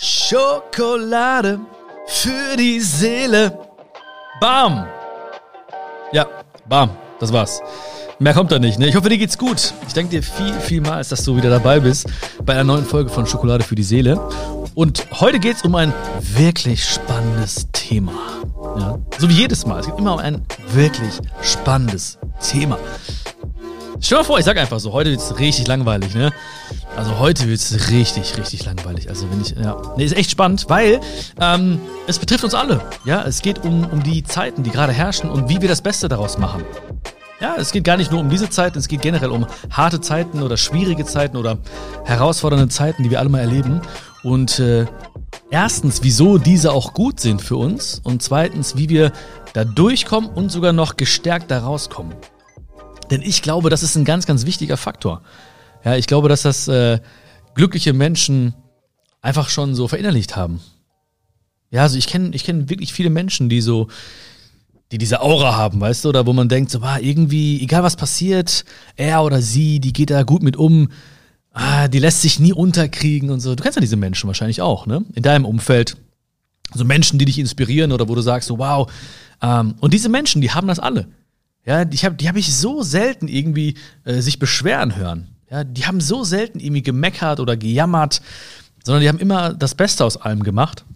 Schokolade 0.00 1.58
für 2.06 2.56
die 2.56 2.78
Seele. 2.78 3.58
Bam! 4.40 4.86
Ja, 6.12 6.24
bam, 6.68 6.90
das 7.18 7.32
war's. 7.32 7.60
Mehr 8.20 8.32
kommt 8.32 8.52
da 8.52 8.60
nicht. 8.60 8.78
Ne? 8.78 8.86
Ich 8.86 8.94
hoffe, 8.94 9.08
dir 9.08 9.18
geht's 9.18 9.36
gut. 9.36 9.74
Ich 9.88 9.94
danke 9.94 10.10
dir 10.10 10.22
viel, 10.22 10.52
vielmals, 10.60 11.08
dass 11.08 11.24
du 11.24 11.36
wieder 11.36 11.50
dabei 11.50 11.80
bist 11.80 12.06
bei 12.44 12.52
einer 12.52 12.62
neuen 12.62 12.84
Folge 12.84 13.10
von 13.10 13.26
Schokolade 13.26 13.64
für 13.64 13.74
die 13.74 13.82
Seele. 13.82 14.20
Und 14.76 15.04
heute 15.20 15.40
geht's 15.40 15.62
um 15.62 15.74
ein 15.74 15.92
wirklich 16.20 16.84
spannendes 16.84 17.66
Thema. 17.72 18.12
Ja? 18.78 18.98
So 19.18 19.28
wie 19.28 19.34
jedes 19.34 19.66
Mal. 19.66 19.80
Es 19.80 19.86
geht 19.86 19.98
immer 19.98 20.14
um 20.14 20.20
ein 20.20 20.42
wirklich 20.68 21.18
spannendes 21.42 22.18
Thema. 22.40 22.78
Stell 24.00 24.16
dir 24.16 24.22
mal 24.22 24.26
vor, 24.26 24.38
ich 24.38 24.44
sag 24.44 24.56
einfach 24.56 24.78
so, 24.78 24.92
heute 24.92 25.10
wird's 25.10 25.38
richtig 25.38 25.66
langweilig, 25.66 26.14
ne? 26.14 26.32
Also 26.96 27.18
heute 27.18 27.48
wird's 27.48 27.90
richtig, 27.90 28.38
richtig 28.38 28.64
langweilig. 28.64 29.08
Also 29.08 29.28
wenn 29.30 29.40
ich, 29.40 29.50
ja, 29.50 29.76
nee, 29.96 30.04
ist 30.04 30.16
echt 30.16 30.30
spannend, 30.30 30.66
weil 30.68 31.00
ähm, 31.40 31.80
es 32.06 32.18
betrifft 32.18 32.44
uns 32.44 32.54
alle. 32.54 32.80
Ja, 33.04 33.24
es 33.24 33.42
geht 33.42 33.64
um, 33.64 33.84
um 33.84 34.02
die 34.02 34.22
Zeiten, 34.22 34.62
die 34.62 34.70
gerade 34.70 34.92
herrschen 34.92 35.30
und 35.30 35.48
wie 35.48 35.60
wir 35.60 35.68
das 35.68 35.82
Beste 35.82 36.08
daraus 36.08 36.38
machen. 36.38 36.64
Ja, 37.40 37.56
es 37.56 37.72
geht 37.72 37.84
gar 37.84 37.96
nicht 37.96 38.10
nur 38.10 38.20
um 38.20 38.30
diese 38.30 38.50
Zeiten, 38.50 38.78
es 38.78 38.88
geht 38.88 39.02
generell 39.02 39.30
um 39.30 39.46
harte 39.70 40.00
Zeiten 40.00 40.42
oder 40.42 40.56
schwierige 40.56 41.04
Zeiten 41.04 41.36
oder 41.36 41.58
herausfordernde 42.04 42.68
Zeiten, 42.68 43.02
die 43.02 43.10
wir 43.10 43.18
alle 43.18 43.28
mal 43.28 43.40
erleben. 43.40 43.80
Und 44.22 44.60
äh, 44.60 44.86
erstens, 45.50 46.02
wieso 46.02 46.38
diese 46.38 46.72
auch 46.72 46.94
gut 46.94 47.20
sind 47.20 47.42
für 47.42 47.56
uns 47.56 48.00
und 48.04 48.22
zweitens, 48.22 48.76
wie 48.76 48.88
wir 48.88 49.12
da 49.54 49.64
durchkommen 49.64 50.30
und 50.30 50.50
sogar 50.50 50.72
noch 50.72 50.96
gestärkt 50.96 51.50
da 51.50 51.60
rauskommen. 51.60 52.14
Denn 53.10 53.22
ich 53.22 53.42
glaube, 53.42 53.70
das 53.70 53.82
ist 53.82 53.96
ein 53.96 54.04
ganz, 54.04 54.26
ganz 54.26 54.44
wichtiger 54.44 54.76
Faktor. 54.76 55.22
Ja, 55.84 55.96
ich 55.96 56.06
glaube, 56.06 56.28
dass 56.28 56.42
das 56.42 56.68
äh, 56.68 57.00
glückliche 57.54 57.92
Menschen 57.92 58.54
einfach 59.20 59.48
schon 59.48 59.74
so 59.74 59.88
verinnerlicht 59.88 60.36
haben. 60.36 60.60
Ja, 61.70 61.82
also 61.82 61.98
ich 61.98 62.06
kenne 62.06 62.30
ich 62.34 62.44
kenn 62.44 62.70
wirklich 62.70 62.92
viele 62.92 63.10
Menschen, 63.10 63.48
die 63.48 63.60
so, 63.60 63.88
die 64.90 64.98
diese 64.98 65.20
Aura 65.20 65.56
haben, 65.56 65.80
weißt 65.80 66.04
du, 66.04 66.08
oder 66.08 66.26
wo 66.26 66.32
man 66.32 66.48
denkt, 66.48 66.70
so, 66.70 66.80
ah, 66.80 66.98
irgendwie, 66.98 67.60
egal 67.62 67.82
was 67.82 67.96
passiert, 67.96 68.64
er 68.96 69.22
oder 69.22 69.42
sie, 69.42 69.80
die 69.80 69.92
geht 69.92 70.10
da 70.10 70.22
gut 70.22 70.42
mit 70.42 70.56
um, 70.56 70.88
ah, 71.52 71.88
die 71.88 71.98
lässt 71.98 72.22
sich 72.22 72.38
nie 72.38 72.52
unterkriegen 72.52 73.30
und 73.30 73.40
so. 73.40 73.54
Du 73.54 73.62
kennst 73.62 73.76
ja 73.76 73.80
diese 73.80 73.96
Menschen 73.96 74.28
wahrscheinlich 74.28 74.62
auch, 74.62 74.86
ne? 74.86 75.04
In 75.14 75.22
deinem 75.22 75.44
Umfeld. 75.44 75.96
So 76.74 76.84
Menschen, 76.84 77.18
die 77.18 77.24
dich 77.24 77.38
inspirieren 77.38 77.92
oder 77.92 78.08
wo 78.08 78.14
du 78.14 78.20
sagst, 78.20 78.48
so, 78.48 78.58
wow. 78.58 78.90
Ähm, 79.42 79.74
und 79.80 79.92
diese 79.94 80.08
Menschen, 80.08 80.40
die 80.40 80.50
haben 80.50 80.68
das 80.68 80.78
alle. 80.78 81.08
Ja, 81.68 81.84
die 81.84 81.98
habe 81.98 82.14
die 82.14 82.26
hab 82.26 82.36
ich 82.36 82.54
so 82.54 82.82
selten 82.82 83.28
irgendwie 83.28 83.74
äh, 84.04 84.22
sich 84.22 84.38
beschweren 84.38 84.96
hören. 84.96 85.28
Ja, 85.50 85.64
die 85.64 85.84
haben 85.84 86.00
so 86.00 86.24
selten 86.24 86.60
irgendwie 86.60 86.80
gemeckert 86.80 87.40
oder 87.40 87.58
gejammert, 87.58 88.22
sondern 88.82 89.02
die 89.02 89.08
haben 89.10 89.18
immer 89.18 89.52
das 89.52 89.74
Beste 89.74 90.06
aus 90.06 90.16
allem 90.16 90.44
gemacht. 90.44 90.86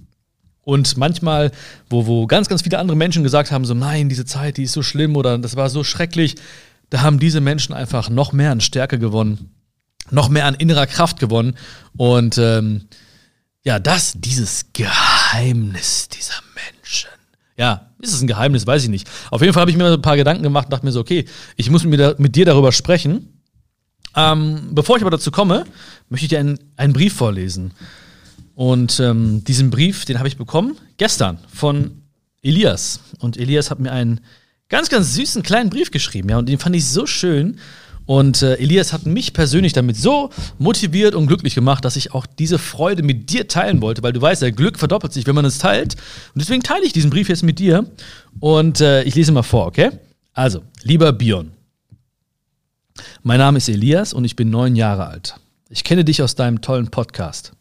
Und 0.63 0.97
manchmal, 0.97 1.53
wo, 1.91 2.07
wo 2.07 2.27
ganz, 2.27 2.49
ganz 2.49 2.63
viele 2.63 2.79
andere 2.79 2.97
Menschen 2.97 3.23
gesagt 3.23 3.51
haben, 3.51 3.67
so 3.67 3.75
nein, 3.75 4.09
diese 4.09 4.25
Zeit, 4.25 4.57
die 4.57 4.63
ist 4.63 4.73
so 4.73 4.83
schlimm 4.83 5.15
oder 5.15 5.37
das 5.37 5.57
war 5.57 5.69
so 5.69 5.85
schrecklich, 5.85 6.37
da 6.89 7.03
haben 7.03 7.19
diese 7.19 7.43
Menschen 7.43 7.75
einfach 7.75 8.09
noch 8.09 8.33
mehr 8.33 8.51
an 8.51 8.63
Stärke 8.63 8.99
gewonnen, 8.99 9.51
noch 10.11 10.31
mehr 10.31 10.47
an 10.47 10.55
innerer 10.55 10.87
Kraft 10.87 11.21
gewonnen. 11.21 11.59
Und 11.99 12.39
ähm, 12.39 12.87
ja, 13.63 13.79
das, 13.79 14.15
dieses 14.17 14.73
Geheimnis 14.73 16.09
dieser 16.09 16.41
Menschen. 16.55 17.11
Ja, 17.59 17.92
ist 18.03 18.13
es 18.13 18.21
ein 18.21 18.27
Geheimnis, 18.27 18.67
weiß 18.67 18.83
ich 18.83 18.89
nicht. 18.91 19.09
Auf 19.31 19.41
jeden 19.41 19.55
Fall 19.55 19.63
habe 19.63 19.71
ich 19.71 19.77
mir 19.77 19.91
ein 19.91 20.03
paar 20.03 20.17
Gedanken 20.17 20.43
gemacht 20.43 20.67
und 20.67 20.73
dachte 20.73 20.85
mir 20.85 20.93
so, 20.93 21.01
okay, 21.01 21.25
ich 21.57 21.71
muss 21.71 21.85
mit, 21.85 22.19
mit 22.19 22.37
dir 22.37 22.45
darüber 22.45 22.73
sprechen. 22.73 23.41
Ähm, 24.15 24.71
bevor 24.73 24.97
ich 24.97 25.03
aber 25.03 25.11
dazu 25.11 25.31
komme, 25.31 25.65
möchte 26.11 26.27
ich 26.27 26.29
dir 26.29 26.41
einen, 26.41 26.59
einen 26.77 26.93
Brief 26.93 27.15
vorlesen. 27.15 27.73
Und 28.55 29.01
ähm, 29.01 29.45
diesen 29.45 29.71
Brief, 29.71 30.05
den 30.05 30.19
habe 30.19 30.29
ich 30.29 30.37
bekommen 30.37 30.77
gestern 30.99 31.39
von 31.53 32.03
Elias. 32.43 33.01
Und 33.21 33.37
Elias 33.37 33.71
hat 33.71 33.79
mir 33.79 33.93
einen 33.93 34.21
ganz, 34.69 34.89
ganz 34.89 35.15
süßen 35.15 35.43
kleinen 35.43 35.71
Brief 35.71 35.91
geschrieben. 35.91 36.29
Ja, 36.29 36.39
und 36.39 36.49
den 36.49 36.59
fand 36.59 36.77
ich 36.77 36.87
so 36.87 37.07
schön. 37.07 37.59
Und 38.13 38.43
äh, 38.43 38.57
Elias 38.57 38.93
hat 38.93 39.07
mich 39.07 39.33
persönlich 39.33 39.73
damit 39.73 39.97
so 39.97 40.29
motiviert 40.59 41.15
und 41.15 41.29
glücklich 41.29 41.55
gemacht, 41.55 41.83
dass 41.83 41.97
ich 41.97 42.13
auch 42.13 42.27
diese 42.27 42.59
Freude 42.59 43.03
mit 43.03 43.31
dir 43.31 43.49
teilen 43.49 43.81
wollte, 43.81 44.03
weil 44.03 44.13
du 44.13 44.21
weißt, 44.21 44.43
ja, 44.43 44.51
Glück 44.51 44.79
verdoppelt 44.79 45.15
sich, 45.15 45.27
wenn 45.27 45.35
man 45.35 45.47
es 45.47 45.57
teilt. 45.57 45.95
Und 46.35 46.43
deswegen 46.43 46.63
teile 46.63 46.85
ich 46.85 46.93
diesen 46.93 47.09
Brief 47.09 47.31
jetzt 47.31 47.43
mit 47.43 47.59
dir. 47.59 47.87
Und 48.39 48.83
äh, 48.83 49.03
ich 49.05 49.15
lese 49.15 49.33
mal 49.33 49.43
vor, 49.43 49.67
okay? 49.67 49.93
Also, 50.35 50.63
lieber 50.83 51.11
Bion, 51.15 51.53
mein 53.23 53.39
Name 53.39 53.57
ist 53.57 53.71
Elias 53.71 54.13
und 54.13 54.27
ich 54.27 54.37
bin 54.37 54.51
neun 54.51 54.77
Jahre 54.77 55.07
alt. 55.07 55.37
Ich 55.71 55.83
kenne 55.83 56.05
dich 56.05 56.21
aus 56.21 56.35
deinem 56.35 56.61
tollen 56.61 56.91
Podcast. 56.91 57.53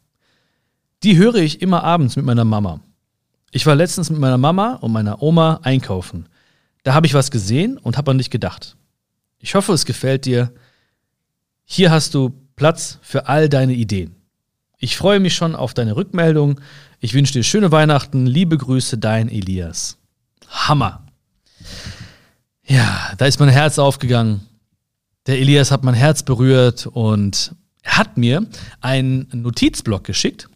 Die 1.03 1.15
höre 1.15 1.35
ich 1.35 1.61
immer 1.61 1.85
abends 1.85 2.17
mit 2.17 2.25
meiner 2.25 2.43
Mama. 2.43 2.81
Ich 3.51 3.65
war 3.65 3.75
letztens 3.75 4.09
mit 4.09 4.19
meiner 4.19 4.37
Mama 4.37 4.79
und 4.81 4.91
meiner 4.91 5.21
Oma 5.23 5.61
einkaufen. 5.63 6.27
Da 6.83 6.93
habe 6.93 7.07
ich 7.07 7.13
was 7.13 7.31
gesehen 7.31 7.77
und 7.77 7.95
habe 7.95 8.11
an 8.11 8.17
dich 8.17 8.29
gedacht. 8.29 8.75
Ich 9.41 9.55
hoffe, 9.55 9.73
es 9.73 9.85
gefällt 9.85 10.25
dir. 10.25 10.53
Hier 11.65 11.89
hast 11.91 12.13
du 12.13 12.33
Platz 12.55 12.99
für 13.01 13.27
all 13.27 13.49
deine 13.49 13.73
Ideen. 13.73 14.15
Ich 14.77 14.97
freue 14.97 15.19
mich 15.19 15.35
schon 15.35 15.55
auf 15.55 15.73
deine 15.73 15.95
Rückmeldung. 15.95 16.61
Ich 16.99 17.13
wünsche 17.13 17.33
dir 17.33 17.43
schöne 17.43 17.71
Weihnachten. 17.71 18.27
Liebe 18.27 18.57
Grüße, 18.57 18.97
dein 18.97 19.29
Elias. 19.29 19.97
Hammer. 20.47 21.05
Ja, 22.63 23.13
da 23.17 23.25
ist 23.25 23.39
mein 23.39 23.49
Herz 23.49 23.79
aufgegangen. 23.79 24.47
Der 25.27 25.39
Elias 25.39 25.71
hat 25.71 25.83
mein 25.83 25.93
Herz 25.93 26.23
berührt 26.23 26.87
und 26.87 27.55
hat 27.83 28.17
mir 28.17 28.45
einen 28.79 29.27
Notizblock 29.33 30.03
geschickt 30.03 30.49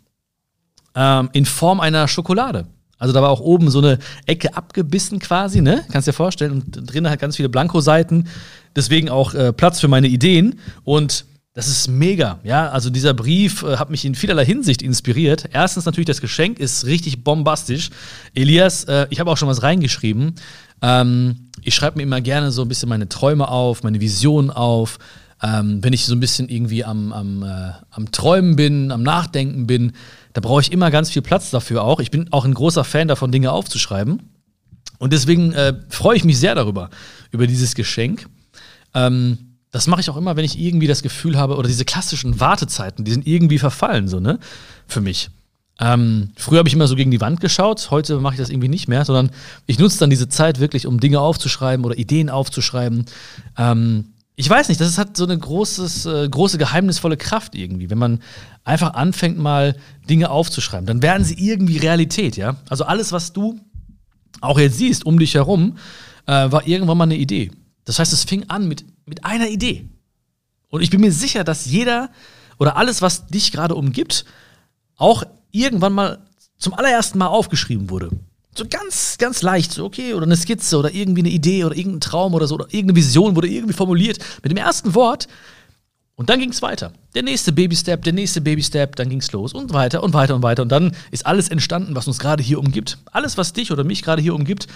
ähm, 0.96 1.30
in 1.34 1.46
Form 1.46 1.80
einer 1.80 2.08
Schokolade. 2.08 2.68
Also 2.98 3.14
da 3.14 3.22
war 3.22 3.30
auch 3.30 3.42
oben 3.42 3.70
so 3.70 3.80
eine 3.80 4.00
Ecke 4.26 4.56
abgebissen 4.56 5.20
quasi, 5.20 5.62
ne? 5.62 5.84
Kannst 5.92 6.08
dir 6.08 6.14
vorstellen. 6.14 6.52
Und 6.52 6.92
drinnen 6.92 7.12
hat 7.12 7.20
ganz 7.20 7.36
viele 7.36 7.50
Blankoseiten. 7.50 8.28
Deswegen 8.76 9.10
auch 9.10 9.34
äh, 9.34 9.52
Platz 9.54 9.80
für 9.80 9.88
meine 9.88 10.08
Ideen. 10.08 10.60
Und 10.84 11.26
das 11.54 11.68
ist 11.68 11.88
mega, 11.88 12.40
ja. 12.44 12.70
Also 12.70 12.90
dieser 12.90 13.14
Brief 13.14 13.64
äh, 13.64 13.78
hat 13.78 13.90
mich 13.90 14.04
in 14.04 14.14
vielerlei 14.14 14.46
Hinsicht 14.46 14.82
inspiriert. 14.82 15.50
Erstens 15.54 15.86
natürlich 15.86 16.08
das 16.08 16.20
Geschenk 16.22 16.60
ist 16.60 16.86
richtig 16.86 17.24
bombastisch. 17.24 17.90
Elias, 18.34 18.84
äh, 18.86 19.08
ich 19.10 19.20
habe 19.20 19.32
auch 19.32 19.38
schon 19.38 19.48
was 19.48 19.64
reingeschrieben. 19.64 20.36
Ähm, 20.82 21.50
ich 21.64 21.74
schreibe 21.74 21.98
mir 21.98 22.04
immer 22.04 22.22
gerne 22.22 22.52
so 22.52 22.62
ein 22.62 22.68
bisschen 22.68 22.90
meine 22.90 23.08
Träume 23.08 23.48
auf, 23.48 23.84
meine 23.84 24.02
Visionen 24.02 24.52
auf. 24.52 25.00
Ähm, 25.42 25.84
wenn 25.84 25.94
ich 25.94 26.06
so 26.06 26.14
ein 26.14 26.20
bisschen 26.20 26.50
irgendwie 26.50 26.84
am, 26.84 27.14
am, 27.14 27.44
äh, 27.44 27.72
am 27.90 28.12
Träumen 28.12 28.56
bin, 28.56 28.92
am 28.92 29.04
Nachdenken 29.04 29.66
bin, 29.68 29.94
da 30.36 30.42
brauche 30.42 30.60
ich 30.60 30.74
immer 30.74 30.92
ganz 30.92 31.10
viel 31.10 31.22
Platz 31.22 31.50
dafür 31.50 31.86
auch. 31.86 32.02
Ich 32.02 32.12
bin 32.12 32.28
auch 32.34 32.44
ein 32.44 32.54
großer 32.54 32.84
Fan 32.84 33.08
davon, 33.08 33.32
Dinge 33.32 33.54
aufzuschreiben. 33.54 34.22
Und 34.98 35.14
deswegen 35.14 35.54
äh, 35.54 35.76
freue 35.88 36.18
ich 36.18 36.26
mich 36.26 36.38
sehr 36.38 36.56
darüber, 36.56 36.90
über 37.32 37.48
dieses 37.48 37.74
Geschenk. 37.74 38.28
Ähm, 38.94 39.56
das 39.72 39.88
mache 39.88 40.02
ich 40.02 40.10
auch 40.10 40.18
immer, 40.18 40.36
wenn 40.36 40.44
ich 40.44 40.60
irgendwie 40.60 40.88
das 40.88 41.04
Gefühl 41.04 41.38
habe, 41.38 41.56
oder 41.56 41.70
diese 41.70 41.86
klassischen 41.86 42.42
Wartezeiten, 42.42 43.06
die 43.06 43.14
sind 43.14 43.26
irgendwie 43.26 43.60
verfallen, 43.60 44.10
so, 44.10 44.20
ne? 44.20 44.38
Für 44.88 45.00
mich. 45.00 45.30
Ähm, 45.80 46.32
früher 46.36 46.60
habe 46.60 46.68
ich 46.68 46.76
immer 46.76 46.88
so 46.88 46.98
gegen 46.98 47.12
die 47.12 47.22
Wand 47.22 47.40
geschaut, 47.40 47.90
heute 47.90 48.20
mache 48.20 48.34
ich 48.34 48.40
das 48.40 48.50
irgendwie 48.50 48.68
nicht 48.68 48.90
mehr, 48.90 49.06
sondern 49.06 49.32
ich 49.68 49.80
nutze 49.80 50.00
dann 50.00 50.10
diese 50.10 50.28
Zeit 50.28 50.60
wirklich, 50.60 50.86
um 50.86 51.00
Dinge 51.00 51.22
aufzuschreiben 51.22 51.86
oder 51.86 51.98
Ideen 51.98 52.30
aufzuschreiben. 52.30 53.06
Ähm, 53.58 54.15
ich 54.36 54.50
weiß 54.50 54.68
nicht, 54.68 54.82
das 54.82 54.98
hat 54.98 55.16
so 55.16 55.24
eine 55.24 55.38
großes, 55.38 56.06
äh, 56.06 56.30
große 56.30 56.58
geheimnisvolle 56.58 57.18
Kraft 57.18 57.56
irgendwie, 57.56 57.90
wenn 57.90 57.98
man 57.98 58.22
einfach 58.64 58.94
anfängt, 58.94 59.38
mal 59.38 59.78
Dinge 60.10 60.30
aufzuschreiben. 60.30 60.86
Dann 60.86 61.02
werden 61.02 61.24
sie 61.24 61.36
irgendwie 61.36 61.78
Realität, 61.78 62.36
ja. 62.36 62.58
Also 62.70 62.84
alles, 62.84 63.12
was 63.12 63.32
du 63.32 63.60
auch 64.42 64.60
jetzt 64.60 64.78
siehst 64.78 65.06
um 65.06 65.18
dich 65.18 65.36
herum, 65.36 65.78
äh, 66.26 66.52
war 66.52 66.68
irgendwann 66.68 66.98
mal 66.98 67.06
eine 67.06 67.18
Idee. 67.18 67.52
Das 67.86 68.00
heißt, 68.00 68.12
es 68.12 68.26
fing 68.26 68.50
an 68.50 68.68
mit, 68.68 68.84
mit 69.06 69.24
einer 69.24 69.48
Idee. 69.48 69.88
Und 70.70 70.82
ich 70.82 70.90
bin 70.90 71.00
mir 71.00 71.12
sicher, 71.12 71.44
dass 71.44 71.66
jeder 71.66 72.10
oder 72.58 72.76
alles, 72.76 73.02
was 73.02 73.28
dich 73.28 73.52
gerade 73.52 73.76
umgibt, 73.76 74.26
auch 74.98 75.24
irgendwann 75.52 75.94
mal 75.94 76.20
zum 76.58 76.74
allerersten 76.74 77.18
Mal 77.18 77.28
aufgeschrieben 77.28 77.90
wurde. 77.90 78.10
So 78.58 78.66
ganz, 78.70 79.18
ganz 79.18 79.42
leicht, 79.42 79.74
so 79.74 79.86
okay, 79.86 80.14
oder 80.14 80.26
eine 80.26 80.38
Skizze 80.38 80.78
oder 80.78 80.94
irgendwie 80.94 81.22
eine 81.22 81.30
Idee 81.30 81.66
oder 81.66 81.76
irgendein 81.76 82.02
Traum 82.02 82.34
oder 82.34 82.48
so, 82.48 82.56
oder 82.56 82.66
irgendeine 82.66 82.96
Vision 82.96 83.36
wurde 83.36 83.50
irgendwie 83.50 83.74
formuliert 83.74 84.20
mit 84.44 84.52
dem 84.52 84.58
ersten 84.58 84.96
Wort. 84.96 85.28
Und 86.16 86.30
dann 86.30 86.40
ging 86.40 86.52
es 86.52 86.62
weiter. 86.62 86.94
Der 87.14 87.24
nächste 87.24 87.52
Baby-Step, 87.52 88.04
der 88.04 88.14
nächste 88.14 88.40
Baby-Step, 88.40 88.96
dann 88.96 89.10
ging 89.10 89.20
es 89.20 89.34
los 89.34 89.54
und 89.54 89.74
weiter 89.74 90.02
und 90.02 90.14
weiter 90.14 90.36
und 90.36 90.44
weiter. 90.44 90.64
Und 90.64 90.72
dann 90.72 90.96
ist 91.12 91.26
alles 91.26 91.50
entstanden, 91.50 91.96
was 91.96 92.08
uns 92.08 92.20
gerade 92.20 92.42
hier 92.42 92.60
umgibt. 92.60 92.98
Alles, 93.12 93.38
was 93.38 93.52
dich 93.52 93.72
oder 93.72 93.84
mich 93.84 94.02
gerade 94.02 94.22
hier 94.22 94.34
umgibt, 94.34 94.68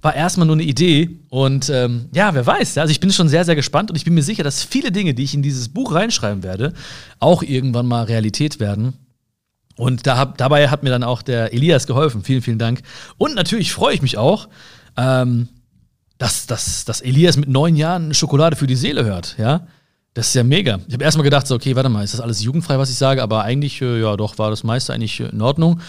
war 0.00 0.14
erstmal 0.14 0.46
nur 0.46 0.56
eine 0.56 0.62
Idee. 0.62 1.10
Und 1.28 1.68
ähm, 1.68 2.06
ja, 2.14 2.32
wer 2.32 2.46
weiß. 2.46 2.78
Also 2.78 2.90
ich 2.90 3.00
bin 3.00 3.12
schon 3.12 3.28
sehr, 3.28 3.44
sehr 3.44 3.56
gespannt 3.56 3.90
und 3.90 3.96
ich 3.96 4.04
bin 4.04 4.14
mir 4.14 4.22
sicher, 4.22 4.42
dass 4.42 4.62
viele 4.62 4.90
Dinge, 4.90 5.12
die 5.12 5.24
ich 5.24 5.34
in 5.34 5.42
dieses 5.42 5.68
Buch 5.68 5.92
reinschreiben 5.92 6.42
werde, 6.42 6.72
auch 7.18 7.42
irgendwann 7.42 7.86
mal 7.86 8.04
Realität 8.04 8.58
werden. 8.58 8.94
Und 9.80 10.06
da 10.06 10.18
hab, 10.18 10.36
dabei 10.36 10.68
hat 10.68 10.82
mir 10.82 10.90
dann 10.90 11.02
auch 11.02 11.22
der 11.22 11.54
Elias 11.54 11.86
geholfen. 11.86 12.22
Vielen, 12.22 12.42
vielen 12.42 12.58
Dank. 12.58 12.82
Und 13.16 13.34
natürlich 13.34 13.72
freue 13.72 13.94
ich 13.94 14.02
mich 14.02 14.18
auch, 14.18 14.50
ähm, 14.98 15.48
dass, 16.18 16.46
dass, 16.46 16.84
dass 16.84 17.00
Elias 17.00 17.38
mit 17.38 17.48
neun 17.48 17.76
Jahren 17.76 18.12
Schokolade 18.12 18.56
für 18.56 18.66
die 18.66 18.76
Seele 18.76 19.06
hört. 19.06 19.36
Ja? 19.38 19.66
Das 20.12 20.28
ist 20.28 20.34
ja 20.34 20.44
mega. 20.44 20.80
Ich 20.86 20.92
habe 20.92 21.02
erstmal 21.02 21.24
gedacht, 21.24 21.46
so, 21.46 21.54
okay, 21.54 21.76
warte 21.76 21.88
mal, 21.88 22.04
ist 22.04 22.12
das 22.12 22.20
alles 22.20 22.42
jugendfrei, 22.42 22.78
was 22.78 22.90
ich 22.90 22.96
sage? 22.96 23.22
Aber 23.22 23.42
eigentlich, 23.44 23.80
äh, 23.80 24.02
ja, 24.02 24.18
doch, 24.18 24.36
war 24.36 24.50
das 24.50 24.64
meiste 24.64 24.92
eigentlich 24.92 25.18
in 25.18 25.40
Ordnung. 25.40 25.80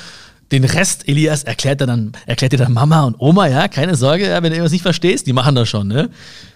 Den 0.54 0.64
Rest, 0.64 1.10
Elias, 1.10 1.44
erklärt 1.44 1.82
er 1.82 1.88
dann, 1.88 2.14
erklärt 2.26 2.54
dir 2.54 2.60
dann 2.60 2.72
Mama 2.72 3.04
und 3.04 3.20
Oma, 3.20 3.48
ja, 3.48 3.68
keine 3.68 3.96
Sorge, 3.96 4.30
ja, 4.30 4.36
wenn 4.36 4.52
du 4.52 4.56
irgendwas 4.56 4.72
nicht 4.72 4.84
verstehst, 4.84 5.28
die 5.28 5.34
machen 5.34 5.54
das 5.54 5.68
schon, 5.68 5.90
ne? 5.90 6.10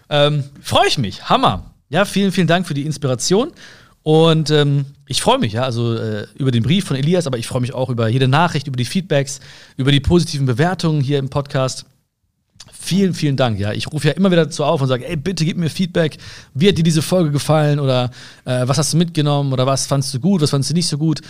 Ähm, 0.09 0.45
freue 0.61 0.87
ich 0.87 0.97
mich, 0.97 1.29
Hammer. 1.29 1.71
Ja, 1.89 2.05
vielen, 2.05 2.31
vielen 2.31 2.47
Dank 2.47 2.65
für 2.65 2.73
die 2.73 2.85
Inspiration. 2.85 3.51
Und 4.03 4.51
ähm, 4.51 4.85
ich 5.07 5.21
freue 5.21 5.37
mich, 5.37 5.53
ja, 5.53 5.63
also 5.63 5.95
äh, 5.95 6.27
über 6.35 6.51
den 6.51 6.63
Brief 6.63 6.85
von 6.85 6.97
Elias, 6.97 7.27
aber 7.27 7.37
ich 7.37 7.47
freue 7.47 7.61
mich 7.61 7.73
auch 7.73 7.89
über 7.89 8.07
jede 8.07 8.27
Nachricht, 8.27 8.67
über 8.67 8.77
die 8.77 8.85
Feedbacks, 8.85 9.39
über 9.77 9.91
die 9.91 9.99
positiven 9.99 10.45
Bewertungen 10.45 11.01
hier 11.01 11.19
im 11.19 11.29
Podcast. 11.29 11.85
Vielen, 12.71 13.13
vielen 13.13 13.35
Dank. 13.35 13.59
Ja, 13.59 13.73
ich 13.73 13.91
rufe 13.91 14.07
ja 14.07 14.13
immer 14.13 14.31
wieder 14.31 14.45
dazu 14.45 14.63
auf 14.63 14.81
und 14.81 14.87
sage, 14.87 15.07
ey, 15.07 15.15
bitte 15.15 15.45
gib 15.45 15.57
mir 15.57 15.69
Feedback. 15.69 16.17
Wie 16.53 16.67
hat 16.67 16.77
dir 16.77 16.83
diese 16.83 17.01
Folge 17.01 17.31
gefallen 17.31 17.79
oder 17.79 18.09
äh, 18.45 18.67
was 18.67 18.77
hast 18.77 18.93
du 18.93 18.97
mitgenommen 18.97 19.53
oder 19.53 19.67
was 19.67 19.85
fandst 19.85 20.13
du 20.13 20.19
gut, 20.19 20.41
was 20.41 20.49
fandst 20.49 20.71
du 20.71 20.73
nicht 20.73 20.87
so 20.87 20.97
gut? 20.97 21.21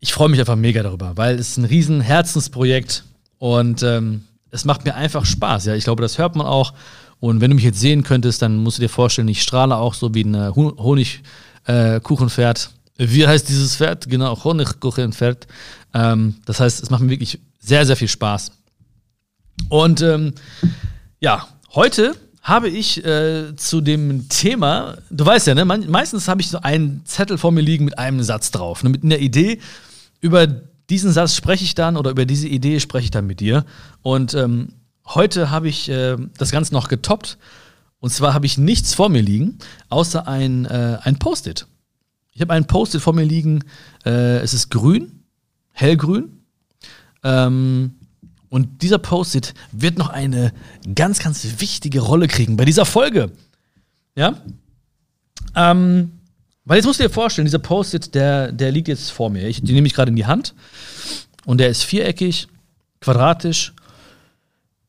Ich 0.00 0.12
freue 0.12 0.28
mich 0.28 0.40
einfach 0.40 0.56
mega 0.56 0.82
darüber, 0.82 1.16
weil 1.16 1.36
es 1.36 1.50
ist 1.50 1.56
ein 1.58 1.64
riesen 1.64 2.00
Herzensprojekt 2.00 3.04
und 3.38 3.82
ähm, 3.82 4.24
es 4.50 4.64
macht 4.64 4.84
mir 4.84 4.94
einfach 4.94 5.24
Spaß. 5.24 5.66
Ja, 5.66 5.74
ich 5.74 5.84
glaube, 5.84 6.02
das 6.02 6.18
hört 6.18 6.36
man 6.36 6.46
auch. 6.46 6.74
Und 7.18 7.40
wenn 7.40 7.50
du 7.50 7.56
mich 7.56 7.64
jetzt 7.64 7.80
sehen 7.80 8.02
könntest, 8.02 8.42
dann 8.42 8.56
musst 8.56 8.78
du 8.78 8.82
dir 8.82 8.88
vorstellen, 8.88 9.28
ich 9.28 9.42
strahle 9.42 9.76
auch 9.76 9.94
so 9.94 10.14
wie 10.14 10.24
ein 10.24 10.34
äh, 10.34 10.52
Honigkuchenpferd. 10.54 12.64
Äh, 12.64 12.79
wie 13.08 13.26
heißt 13.26 13.48
dieses 13.48 13.76
Pferd? 13.76 14.08
Genau, 14.08 14.44
Honigkuchenpferd. 14.44 15.46
Ähm, 15.94 16.34
das 16.44 16.60
heißt, 16.60 16.82
es 16.82 16.90
macht 16.90 17.02
mir 17.02 17.10
wirklich 17.10 17.40
sehr, 17.58 17.86
sehr 17.86 17.96
viel 17.96 18.08
Spaß. 18.08 18.52
Und 19.68 20.02
ähm, 20.02 20.34
ja, 21.18 21.48
heute 21.74 22.14
habe 22.42 22.68
ich 22.68 23.04
äh, 23.04 23.56
zu 23.56 23.80
dem 23.80 24.28
Thema, 24.28 24.98
du 25.10 25.24
weißt 25.24 25.46
ja, 25.46 25.54
ne, 25.54 25.64
man, 25.64 25.90
meistens 25.90 26.28
habe 26.28 26.40
ich 26.40 26.48
so 26.48 26.60
einen 26.60 27.02
Zettel 27.04 27.38
vor 27.38 27.52
mir 27.52 27.60
liegen 27.60 27.84
mit 27.84 27.98
einem 27.98 28.22
Satz 28.22 28.50
drauf, 28.50 28.82
ne, 28.82 28.90
mit 28.90 29.02
einer 29.02 29.18
Idee. 29.18 29.60
Über 30.20 30.46
diesen 30.46 31.12
Satz 31.12 31.34
spreche 31.34 31.64
ich 31.64 31.74
dann 31.74 31.96
oder 31.96 32.10
über 32.10 32.26
diese 32.26 32.48
Idee 32.48 32.80
spreche 32.80 33.04
ich 33.04 33.10
dann 33.10 33.26
mit 33.26 33.40
dir. 33.40 33.64
Und 34.02 34.34
ähm, 34.34 34.74
heute 35.06 35.50
habe 35.50 35.68
ich 35.68 35.88
äh, 35.88 36.16
das 36.36 36.50
Ganze 36.50 36.74
noch 36.74 36.88
getoppt. 36.88 37.38
Und 38.00 38.10
zwar 38.10 38.34
habe 38.34 38.46
ich 38.46 38.58
nichts 38.58 38.94
vor 38.94 39.08
mir 39.08 39.22
liegen, 39.22 39.58
außer 39.88 40.26
ein, 40.26 40.64
äh, 40.64 40.98
ein 41.02 41.18
Post-it. 41.18 41.66
Ich 42.40 42.42
habe 42.42 42.54
ein 42.54 42.66
Post-it 42.66 43.02
vor 43.02 43.12
mir 43.12 43.26
liegen. 43.26 43.62
Äh, 44.02 44.38
es 44.38 44.54
ist 44.54 44.70
grün, 44.70 45.24
hellgrün. 45.72 46.40
Ähm, 47.22 47.96
und 48.48 48.80
dieser 48.80 48.96
Post-it 48.96 49.52
wird 49.72 49.98
noch 49.98 50.08
eine 50.08 50.54
ganz, 50.94 51.18
ganz 51.18 51.46
wichtige 51.58 52.00
Rolle 52.00 52.28
kriegen 52.28 52.56
bei 52.56 52.64
dieser 52.64 52.86
Folge. 52.86 53.30
Ja? 54.16 54.40
Ähm, 55.54 56.12
weil 56.64 56.78
jetzt 56.78 56.86
musst 56.86 56.98
du 57.00 57.04
dir 57.04 57.10
vorstellen, 57.10 57.44
dieser 57.44 57.58
Post-it, 57.58 58.14
der, 58.14 58.52
der 58.52 58.72
liegt 58.72 58.88
jetzt 58.88 59.10
vor 59.12 59.28
mir. 59.28 59.46
Ich, 59.46 59.60
den 59.60 59.74
nehme 59.74 59.86
ich 59.86 59.92
gerade 59.92 60.08
in 60.08 60.16
die 60.16 60.24
Hand. 60.24 60.54
Und 61.44 61.58
der 61.58 61.68
ist 61.68 61.82
viereckig, 61.82 62.48
quadratisch, 63.02 63.74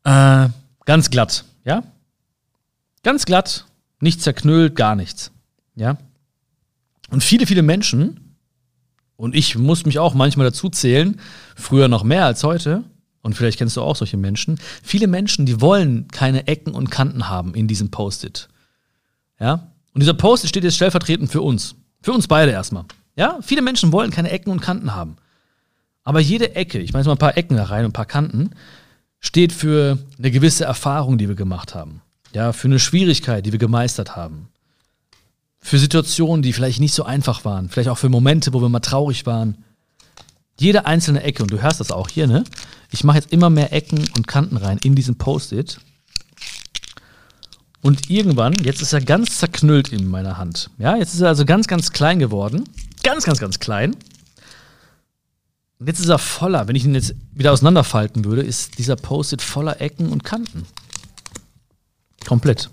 äh, 0.05 0.47
ganz 0.85 1.09
glatt. 1.09 1.43
Ja? 1.65 1.83
Ganz 3.03 3.25
glatt, 3.25 3.65
nicht 3.99 4.21
zerknüllt, 4.21 4.77
gar 4.77 4.95
nichts. 4.95 5.31
Ja? 5.75 5.97
Und 7.11 7.23
viele, 7.23 7.45
viele 7.45 7.61
Menschen, 7.61 8.37
und 9.17 9.35
ich 9.35 9.57
muss 9.57 9.85
mich 9.85 9.99
auch 9.99 10.15
manchmal 10.15 10.47
dazu 10.47 10.69
zählen, 10.69 11.19
früher 11.55 11.87
noch 11.87 12.03
mehr 12.03 12.25
als 12.25 12.43
heute, 12.43 12.83
und 13.21 13.35
vielleicht 13.35 13.59
kennst 13.59 13.77
du 13.77 13.81
auch 13.81 13.95
solche 13.95 14.17
Menschen. 14.17 14.59
Viele 14.81 15.05
Menschen, 15.05 15.45
die 15.45 15.61
wollen 15.61 16.07
keine 16.07 16.47
Ecken 16.47 16.73
und 16.73 16.89
Kanten 16.89 17.29
haben 17.29 17.53
in 17.53 17.67
diesem 17.67 17.91
Post-it. 17.91 18.49
Ja? 19.39 19.71
Und 19.93 20.01
dieser 20.01 20.15
Post-it 20.15 20.49
steht 20.49 20.63
jetzt 20.63 20.77
stellvertretend 20.77 21.31
für 21.31 21.41
uns. 21.41 21.75
Für 22.01 22.13
uns 22.13 22.27
beide 22.27 22.51
erstmal. 22.51 22.85
Ja? 23.15 23.37
Viele 23.41 23.61
Menschen 23.61 23.91
wollen 23.91 24.09
keine 24.09 24.31
Ecken 24.31 24.49
und 24.51 24.61
Kanten 24.61 24.95
haben. 24.95 25.17
Aber 26.03 26.19
jede 26.19 26.55
Ecke, 26.55 26.79
ich 26.79 26.93
meine 26.93 27.05
mal 27.05 27.11
ein 27.11 27.19
paar 27.19 27.37
Ecken 27.37 27.57
da 27.57 27.65
rein 27.65 27.85
und 27.85 27.91
ein 27.91 27.93
paar 27.93 28.05
Kanten, 28.05 28.51
steht 29.19 29.53
für 29.53 29.99
eine 30.17 30.31
gewisse 30.31 30.65
Erfahrung, 30.65 31.19
die 31.19 31.27
wir 31.27 31.35
gemacht 31.35 31.75
haben. 31.75 32.01
Ja, 32.33 32.53
für 32.53 32.67
eine 32.67 32.79
Schwierigkeit, 32.79 33.45
die 33.45 33.51
wir 33.51 33.59
gemeistert 33.59 34.15
haben. 34.15 34.47
Für 35.61 35.77
Situationen, 35.77 36.41
die 36.41 36.53
vielleicht 36.53 36.79
nicht 36.79 36.93
so 36.93 37.03
einfach 37.03 37.45
waren. 37.45 37.69
Vielleicht 37.69 37.89
auch 37.89 37.97
für 37.97 38.09
Momente, 38.09 38.53
wo 38.53 38.61
wir 38.61 38.69
mal 38.69 38.79
traurig 38.79 39.25
waren 39.25 39.63
jede 40.61 40.85
einzelne 40.85 41.23
Ecke, 41.23 41.41
und 41.41 41.51
du 41.51 41.61
hörst 41.61 41.79
das 41.79 41.91
auch 41.91 42.07
hier, 42.07 42.27
ne? 42.27 42.43
Ich 42.91 43.03
mache 43.03 43.17
jetzt 43.17 43.33
immer 43.33 43.49
mehr 43.49 43.73
Ecken 43.73 44.07
und 44.15 44.27
Kanten 44.27 44.57
rein 44.57 44.77
in 44.83 44.95
diesen 44.95 45.17
Post-it. 45.17 45.79
Und 47.81 48.11
irgendwann, 48.11 48.53
jetzt 48.63 48.81
ist 48.81 48.93
er 48.93 49.01
ganz 49.01 49.39
zerknüllt 49.39 49.89
in 49.89 50.07
meiner 50.07 50.37
Hand. 50.37 50.69
Ja, 50.77 50.95
jetzt 50.97 51.15
ist 51.15 51.21
er 51.21 51.29
also 51.29 51.45
ganz, 51.45 51.67
ganz 51.67 51.91
klein 51.91 52.19
geworden. 52.19 52.65
Ganz, 53.01 53.23
ganz, 53.23 53.39
ganz 53.39 53.59
klein. 53.59 53.95
Und 55.79 55.87
jetzt 55.87 55.99
ist 55.99 56.09
er 56.09 56.19
voller. 56.19 56.67
Wenn 56.67 56.75
ich 56.75 56.85
ihn 56.85 56.93
jetzt 56.93 57.15
wieder 57.33 57.53
auseinanderfalten 57.53 58.23
würde, 58.25 58.43
ist 58.43 58.77
dieser 58.77 58.95
Post-it 58.95 59.41
voller 59.41 59.81
Ecken 59.81 60.09
und 60.09 60.23
Kanten. 60.23 60.67
Komplett. 62.27 62.69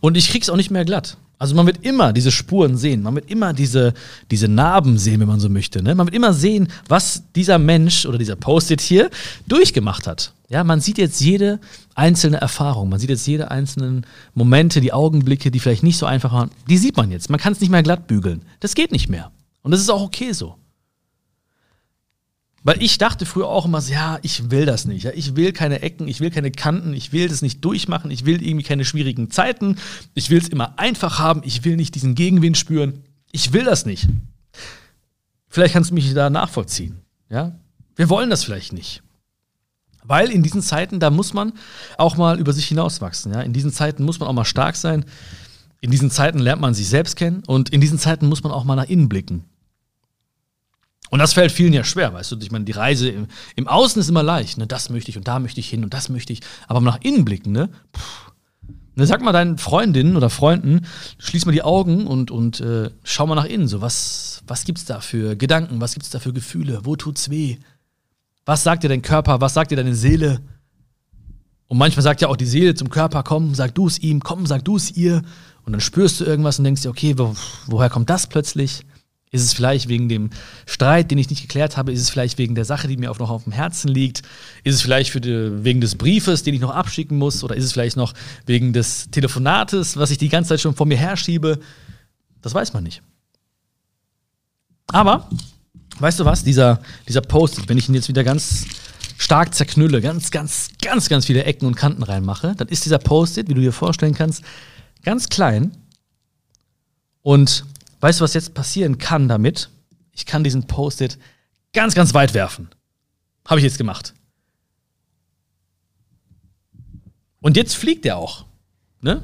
Und 0.00 0.16
ich 0.16 0.28
krieg's 0.28 0.48
auch 0.50 0.56
nicht 0.56 0.70
mehr 0.70 0.84
glatt. 0.84 1.16
Also 1.38 1.54
man 1.56 1.66
wird 1.66 1.84
immer 1.84 2.12
diese 2.12 2.30
Spuren 2.30 2.76
sehen, 2.76 3.02
man 3.02 3.16
wird 3.16 3.28
immer 3.28 3.52
diese, 3.52 3.92
diese 4.30 4.48
Narben 4.48 4.98
sehen, 4.98 5.20
wenn 5.20 5.28
man 5.28 5.40
so 5.40 5.48
möchte. 5.48 5.82
Ne? 5.82 5.94
Man 5.94 6.06
wird 6.06 6.14
immer 6.14 6.32
sehen, 6.32 6.68
was 6.88 7.24
dieser 7.34 7.58
Mensch 7.58 8.06
oder 8.06 8.18
dieser 8.18 8.36
Post-it 8.36 8.80
hier 8.80 9.10
durchgemacht 9.46 10.06
hat. 10.06 10.32
Ja, 10.48 10.62
man 10.62 10.80
sieht 10.80 10.96
jetzt 10.96 11.20
jede 11.20 11.58
einzelne 11.94 12.36
Erfahrung, 12.36 12.88
man 12.88 13.00
sieht 13.00 13.10
jetzt 13.10 13.26
jede 13.26 13.50
einzelnen 13.50 14.06
Momente, 14.34 14.80
die 14.80 14.92
Augenblicke, 14.92 15.50
die 15.50 15.58
vielleicht 15.58 15.82
nicht 15.82 15.98
so 15.98 16.06
einfach 16.06 16.32
waren, 16.32 16.50
die 16.68 16.78
sieht 16.78 16.96
man 16.96 17.10
jetzt. 17.10 17.28
Man 17.28 17.40
kann 17.40 17.52
es 17.52 17.60
nicht 17.60 17.70
mehr 17.70 17.82
glatt 17.82 18.06
bügeln. 18.06 18.42
Das 18.60 18.74
geht 18.74 18.92
nicht 18.92 19.08
mehr. 19.08 19.30
Und 19.62 19.72
das 19.72 19.80
ist 19.80 19.90
auch 19.90 20.02
okay 20.02 20.32
so. 20.32 20.54
Weil 22.64 22.82
ich 22.82 22.96
dachte 22.96 23.26
früher 23.26 23.46
auch 23.46 23.66
immer 23.66 23.82
so, 23.82 23.92
ja, 23.92 24.18
ich 24.22 24.50
will 24.50 24.64
das 24.64 24.86
nicht. 24.86 25.04
Ja, 25.04 25.10
ich 25.14 25.36
will 25.36 25.52
keine 25.52 25.82
Ecken, 25.82 26.08
ich 26.08 26.20
will 26.20 26.30
keine 26.30 26.50
Kanten, 26.50 26.94
ich 26.94 27.12
will 27.12 27.28
das 27.28 27.42
nicht 27.42 27.62
durchmachen, 27.62 28.10
ich 28.10 28.24
will 28.24 28.42
irgendwie 28.42 28.64
keine 28.64 28.86
schwierigen 28.86 29.30
Zeiten, 29.30 29.76
ich 30.14 30.30
will 30.30 30.38
es 30.38 30.48
immer 30.48 30.78
einfach 30.78 31.18
haben, 31.18 31.42
ich 31.44 31.64
will 31.64 31.76
nicht 31.76 31.94
diesen 31.94 32.14
Gegenwind 32.14 32.56
spüren. 32.56 33.04
Ich 33.32 33.52
will 33.52 33.64
das 33.64 33.84
nicht. 33.84 34.08
Vielleicht 35.46 35.74
kannst 35.74 35.90
du 35.90 35.94
mich 35.94 36.12
da 36.14 36.30
nachvollziehen. 36.30 37.02
Ja? 37.28 37.52
Wir 37.96 38.08
wollen 38.08 38.30
das 38.30 38.44
vielleicht 38.44 38.72
nicht. 38.72 39.02
Weil 40.02 40.30
in 40.30 40.42
diesen 40.42 40.62
Zeiten, 40.62 41.00
da 41.00 41.10
muss 41.10 41.34
man 41.34 41.52
auch 41.98 42.16
mal 42.16 42.40
über 42.40 42.54
sich 42.54 42.66
hinauswachsen. 42.66 43.34
Ja? 43.34 43.42
In 43.42 43.52
diesen 43.52 43.72
Zeiten 43.72 44.04
muss 44.04 44.20
man 44.20 44.28
auch 44.28 44.32
mal 44.32 44.46
stark 44.46 44.76
sein. 44.76 45.04
In 45.82 45.90
diesen 45.90 46.10
Zeiten 46.10 46.38
lernt 46.38 46.62
man 46.62 46.72
sich 46.72 46.88
selbst 46.88 47.16
kennen 47.16 47.42
und 47.46 47.68
in 47.68 47.82
diesen 47.82 47.98
Zeiten 47.98 48.26
muss 48.26 48.42
man 48.42 48.52
auch 48.52 48.64
mal 48.64 48.74
nach 48.74 48.88
innen 48.88 49.10
blicken. 49.10 49.44
Und 51.10 51.18
das 51.18 51.34
fällt 51.34 51.52
vielen 51.52 51.72
ja 51.72 51.84
schwer, 51.84 52.12
weißt 52.12 52.32
du. 52.32 52.38
Ich 52.40 52.50
meine, 52.50 52.64
die 52.64 52.72
Reise 52.72 53.08
im, 53.08 53.26
im 53.56 53.68
Außen 53.68 54.00
ist 54.00 54.08
immer 54.08 54.22
leicht. 54.22 54.58
Ne? 54.58 54.66
Das 54.66 54.90
möchte 54.90 55.10
ich 55.10 55.16
und 55.16 55.28
da 55.28 55.38
möchte 55.38 55.60
ich 55.60 55.68
hin 55.68 55.84
und 55.84 55.94
das 55.94 56.08
möchte 56.08 56.32
ich. 56.32 56.40
Aber 56.66 56.80
nach 56.80 56.98
innen 57.02 57.24
blicken, 57.24 57.52
ne? 57.52 57.68
Puh. 57.92 58.02
Ne, 58.96 59.06
sag 59.06 59.22
mal 59.22 59.32
deinen 59.32 59.58
Freundinnen 59.58 60.16
oder 60.16 60.30
Freunden, 60.30 60.86
schließ 61.18 61.46
mal 61.46 61.52
die 61.52 61.64
Augen 61.64 62.06
und, 62.06 62.30
und 62.30 62.60
äh, 62.60 62.90
schau 63.02 63.26
mal 63.26 63.34
nach 63.34 63.44
innen. 63.44 63.66
So, 63.66 63.80
was, 63.80 64.42
was 64.46 64.64
gibt's 64.64 64.84
da 64.84 65.00
für 65.00 65.34
Gedanken? 65.34 65.80
Was 65.80 65.94
gibt's 65.94 66.10
da 66.10 66.20
für 66.20 66.32
Gefühle? 66.32 66.80
Wo 66.84 66.94
tut's 66.94 67.28
weh? 67.28 67.58
Was 68.44 68.62
sagt 68.62 68.84
dir 68.84 68.88
dein 68.88 69.02
Körper? 69.02 69.40
Was 69.40 69.54
sagt 69.54 69.72
dir 69.72 69.76
deine 69.76 69.96
Seele? 69.96 70.40
Und 71.66 71.78
manchmal 71.78 72.04
sagt 72.04 72.20
ja 72.20 72.28
auch 72.28 72.36
die 72.36 72.46
Seele 72.46 72.74
zum 72.74 72.88
Körper, 72.88 73.24
komm, 73.24 73.54
sag 73.54 73.74
du 73.74 73.88
es 73.88 73.98
ihm, 73.98 74.20
komm, 74.20 74.46
sag 74.46 74.64
du 74.64 74.76
es 74.76 74.92
ihr. 74.92 75.22
Und 75.64 75.72
dann 75.72 75.80
spürst 75.80 76.20
du 76.20 76.24
irgendwas 76.24 76.58
und 76.58 76.64
denkst 76.64 76.82
dir, 76.82 76.90
okay, 76.90 77.18
wo, 77.18 77.34
woher 77.66 77.90
kommt 77.90 78.10
das 78.10 78.28
plötzlich? 78.28 78.84
Ist 79.34 79.42
es 79.42 79.52
vielleicht 79.52 79.88
wegen 79.88 80.08
dem 80.08 80.30
Streit, 80.64 81.10
den 81.10 81.18
ich 81.18 81.28
nicht 81.28 81.42
geklärt 81.42 81.76
habe? 81.76 81.90
Ist 81.90 82.00
es 82.00 82.08
vielleicht 82.08 82.38
wegen 82.38 82.54
der 82.54 82.64
Sache, 82.64 82.86
die 82.86 82.96
mir 82.96 83.10
auch 83.10 83.18
noch 83.18 83.30
auf 83.30 83.42
dem 83.42 83.52
Herzen 83.52 83.88
liegt? 83.88 84.22
Ist 84.62 84.76
es 84.76 84.82
vielleicht 84.82 85.12
die, 85.24 85.64
wegen 85.64 85.80
des 85.80 85.96
Briefes, 85.96 86.44
den 86.44 86.54
ich 86.54 86.60
noch 86.60 86.70
abschicken 86.70 87.18
muss? 87.18 87.42
Oder 87.42 87.56
ist 87.56 87.64
es 87.64 87.72
vielleicht 87.72 87.96
noch 87.96 88.14
wegen 88.46 88.72
des 88.72 89.10
Telefonates, 89.10 89.96
was 89.96 90.12
ich 90.12 90.18
die 90.18 90.28
ganze 90.28 90.50
Zeit 90.50 90.60
schon 90.60 90.76
vor 90.76 90.86
mir 90.86 90.96
herschiebe? 90.96 91.58
Das 92.42 92.54
weiß 92.54 92.74
man 92.74 92.84
nicht. 92.84 93.02
Aber, 94.86 95.28
weißt 95.98 96.20
du 96.20 96.24
was? 96.24 96.44
Dieser, 96.44 96.80
dieser 97.08 97.22
Post, 97.22 97.68
wenn 97.68 97.76
ich 97.76 97.88
ihn 97.88 97.96
jetzt 97.96 98.08
wieder 98.08 98.22
ganz 98.22 98.66
stark 99.18 99.52
zerknülle, 99.52 100.00
ganz, 100.00 100.30
ganz, 100.30 100.68
ganz, 100.80 101.08
ganz 101.08 101.26
viele 101.26 101.42
Ecken 101.42 101.66
und 101.66 101.74
Kanten 101.74 102.04
reinmache, 102.04 102.54
dann 102.56 102.68
ist 102.68 102.84
dieser 102.84 102.98
Post-it, 102.98 103.48
wie 103.48 103.54
du 103.54 103.60
dir 103.62 103.72
vorstellen 103.72 104.14
kannst, 104.14 104.44
ganz 105.02 105.28
klein 105.28 105.72
und 107.22 107.64
Weißt 108.04 108.20
du, 108.20 108.24
was 108.24 108.34
jetzt 108.34 108.52
passieren 108.52 108.98
kann 108.98 109.28
damit? 109.28 109.70
Ich 110.12 110.26
kann 110.26 110.44
diesen 110.44 110.66
Post-it 110.66 111.18
ganz, 111.72 111.94
ganz 111.94 112.12
weit 112.12 112.34
werfen. 112.34 112.68
Habe 113.48 113.60
ich 113.60 113.64
jetzt 113.64 113.78
gemacht. 113.78 114.12
Und 117.40 117.56
jetzt 117.56 117.74
fliegt 117.74 118.04
er 118.04 118.18
auch. 118.18 118.44
Ne? 119.00 119.22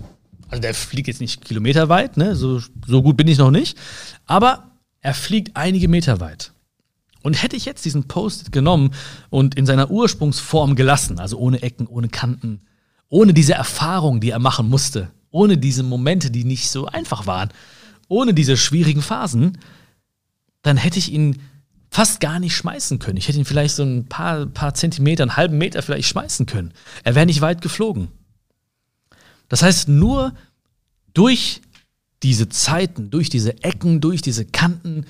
Also 0.49 0.63
der 0.63 0.73
fliegt 0.73 1.09
jetzt 1.09 1.21
nicht 1.21 1.45
kilometerweit, 1.45 2.17
ne? 2.17 2.35
so, 2.35 2.63
so 2.87 3.03
gut 3.03 3.19
bin 3.19 3.29
ich 3.29 3.37
noch 3.37 3.51
nicht. 3.51 3.77
Aber 4.25 4.71
er 5.03 5.13
fliegt 5.13 5.59
einige 5.59 5.89
Meter 5.89 6.19
weit. 6.21 6.53
Und 7.21 7.43
hätte 7.43 7.57
ich 7.57 7.67
jetzt 7.67 7.85
diesen 7.85 8.09
Post-it 8.09 8.51
genommen 8.51 8.95
und 9.29 9.57
in 9.57 9.67
seiner 9.67 9.91
Ursprungsform 9.91 10.75
gelassen, 10.75 11.19
also 11.19 11.37
ohne 11.37 11.61
Ecken, 11.61 11.87
ohne 11.87 12.09
Kanten, 12.09 12.63
ohne 13.11 13.35
diese 13.35 13.53
Erfahrung, 13.53 14.23
die 14.23 14.31
er 14.31 14.39
machen 14.39 14.71
musste, 14.71 15.11
ohne 15.31 15.59
diese 15.59 15.83
Momente, 15.83 16.31
die 16.31 16.45
nicht 16.45 16.71
so 16.71 16.87
einfach 16.87 17.27
waren, 17.27 17.51
ohne 18.11 18.35
diese 18.35 18.57
schwierigen 18.57 19.03
Phasen, 19.03 19.59
dann 20.63 20.77
hätte 20.77 20.99
ich 20.99 21.13
ihn 21.13 21.41
fast 21.91 22.21
gar 22.21 22.39
nicht 22.39 22.55
schmeißen 22.55 22.99
können. 22.99 23.17
Ich 23.17 23.29
hätte 23.29 23.39
ihn 23.39 23.45
vielleicht 23.45 23.75
so 23.75 23.83
ein 23.83 24.07
paar, 24.07 24.47
paar 24.47 24.75
Zentimeter, 24.75 25.23
einen 25.23 25.37
halben 25.37 25.59
Meter 25.59 25.81
vielleicht 25.83 26.09
schmeißen 26.09 26.47
können. 26.47 26.73
Er 27.05 27.15
wäre 27.15 27.27
nicht 27.27 27.41
weit 27.41 27.63
geflogen. 27.63 28.09
Das 29.49 29.63
heißt, 29.63 29.89
nur 29.89 30.35
durch 31.15 31.63
diese 32.23 32.49
Zeiten, 32.49 33.11
durch 33.11 33.31
diese 33.31 33.63
Ecken, 33.63 34.01
durch 34.01 34.23
diese 34.23 34.45
Kanten, 34.45 35.07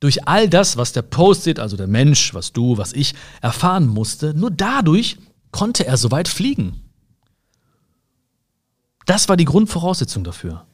durch 0.00 0.28
all 0.28 0.48
das, 0.48 0.76
was 0.76 0.92
der 0.92 1.02
Post-it, 1.02 1.58
also 1.58 1.76
der 1.76 1.88
Mensch, 1.88 2.32
was 2.34 2.52
du, 2.52 2.78
was 2.78 2.92
ich, 2.92 3.14
erfahren 3.42 3.86
musste, 3.86 4.32
nur 4.34 4.50
dadurch 4.50 5.16
konnte 5.50 5.86
er 5.86 5.96
so 5.96 6.10
weit 6.10 6.28
fliegen. 6.28 6.82
Das 9.06 9.28
war 9.28 9.36
die 9.36 9.46
Grundvoraussetzung 9.46 10.24
dafür. 10.24 10.66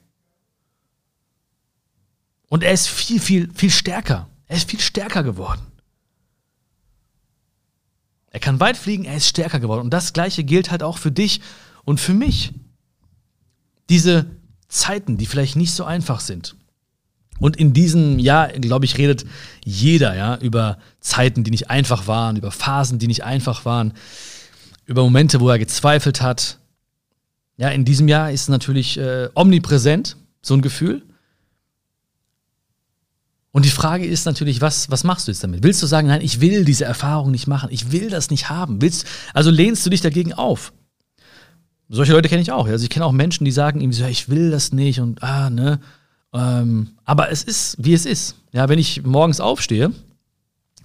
Und 2.55 2.63
er 2.63 2.71
ist 2.71 2.87
viel, 2.87 3.19
viel, 3.19 3.51
viel 3.53 3.73
stärker. 3.73 4.29
Er 4.47 4.57
ist 4.57 4.71
viel 4.71 4.79
stärker 4.79 5.25
geworden. 5.25 5.61
Er 8.31 8.39
kann 8.39 8.61
weit 8.61 8.77
fliegen, 8.77 9.05
er 9.05 9.17
ist 9.17 9.27
stärker 9.27 9.59
geworden. 9.59 9.81
Und 9.81 9.91
das 9.91 10.13
Gleiche 10.13 10.45
gilt 10.45 10.71
halt 10.71 10.85
auch 10.85 10.99
für 10.99 11.11
dich 11.11 11.41
und 11.85 11.99
für 11.99 12.15
mich. 12.15 12.53
Diese 13.91 14.27
Zeiten, 14.69 15.17
die 15.17 15.27
vielleicht 15.27 15.57
nicht 15.57 15.73
so 15.73 15.83
einfach 15.83 16.21
sind. 16.21 16.55
Und 17.41 17.57
in 17.57 17.73
diesem 17.73 18.21
Jahr, 18.21 18.47
glaube 18.51 18.85
ich, 18.85 18.99
redet 18.99 19.25
jeder 19.65 20.15
ja, 20.15 20.37
über 20.37 20.79
Zeiten, 21.01 21.43
die 21.43 21.51
nicht 21.51 21.71
einfach 21.71 22.07
waren, 22.07 22.37
über 22.37 22.53
Phasen, 22.53 23.01
die 23.01 23.09
nicht 23.09 23.25
einfach 23.25 23.65
waren, 23.65 23.95
über 24.87 25.03
Momente, 25.03 25.41
wo 25.41 25.49
er 25.49 25.59
gezweifelt 25.59 26.23
hat. 26.23 26.61
Ja, 27.57 27.71
in 27.71 27.85
diesem 27.85 28.07
Jahr 28.07 28.31
ist 28.31 28.49
natürlich 28.49 28.97
äh, 28.97 29.29
omnipräsent 29.35 30.17
so 30.41 30.55
ein 30.55 30.63
Gefühl. 30.63 31.03
Und 33.55 33.65
die 33.65 33.71
Frage 33.71 34.05
ist 34.05 34.27
natürlich, 34.27 34.61
was, 34.61 34.91
was 34.91 35.05
machst 35.05 35.29
du 35.29 35.31
jetzt 35.31 35.45
damit? 35.45 35.63
Willst 35.63 35.81
du 35.81 35.87
sagen, 35.87 36.09
nein, 36.09 36.23
ich 36.23 36.41
will 36.41 36.65
diese 36.65 36.87
Erfahrung 36.87 37.31
nicht 37.31 37.47
machen, 37.47 37.69
ich 37.71 37.93
will 37.93 38.11
das 38.11 38.29
nicht 38.31 38.51
haben? 38.51 38.83
Willst, 38.83 39.07
also 39.33 39.49
lehnst 39.53 39.87
du 39.87 39.91
dich 39.91 40.01
dagegen 40.01 40.33
auf? 40.33 40.73
Solche 41.89 42.15
Leute 42.15 42.29
kenne 42.29 42.43
ich 42.43 42.51
auch. 42.51 42.67
Also 42.67 42.83
ich 42.83 42.91
kenne 42.91 43.07
auch 43.07 43.13
Menschen, 43.13 43.45
die 43.45 43.53
sagen 43.53 43.81
irgendwie 43.81 43.97
so, 43.97 44.07
ich 44.07 44.29
will 44.29 44.51
das 44.51 44.73
nicht 44.73 44.99
und 44.99 45.23
ah, 45.23 45.51
ne. 45.51 45.79
Ähm, 46.33 46.97
aber 47.05 47.31
es 47.31 47.45
ist, 47.45 47.77
wie 47.79 47.93
es 47.93 48.07
ist. 48.07 48.35
Ja, 48.51 48.69
wenn 48.69 48.81
ich 48.81 49.05
morgens 49.05 49.39
aufstehe, 49.39 49.93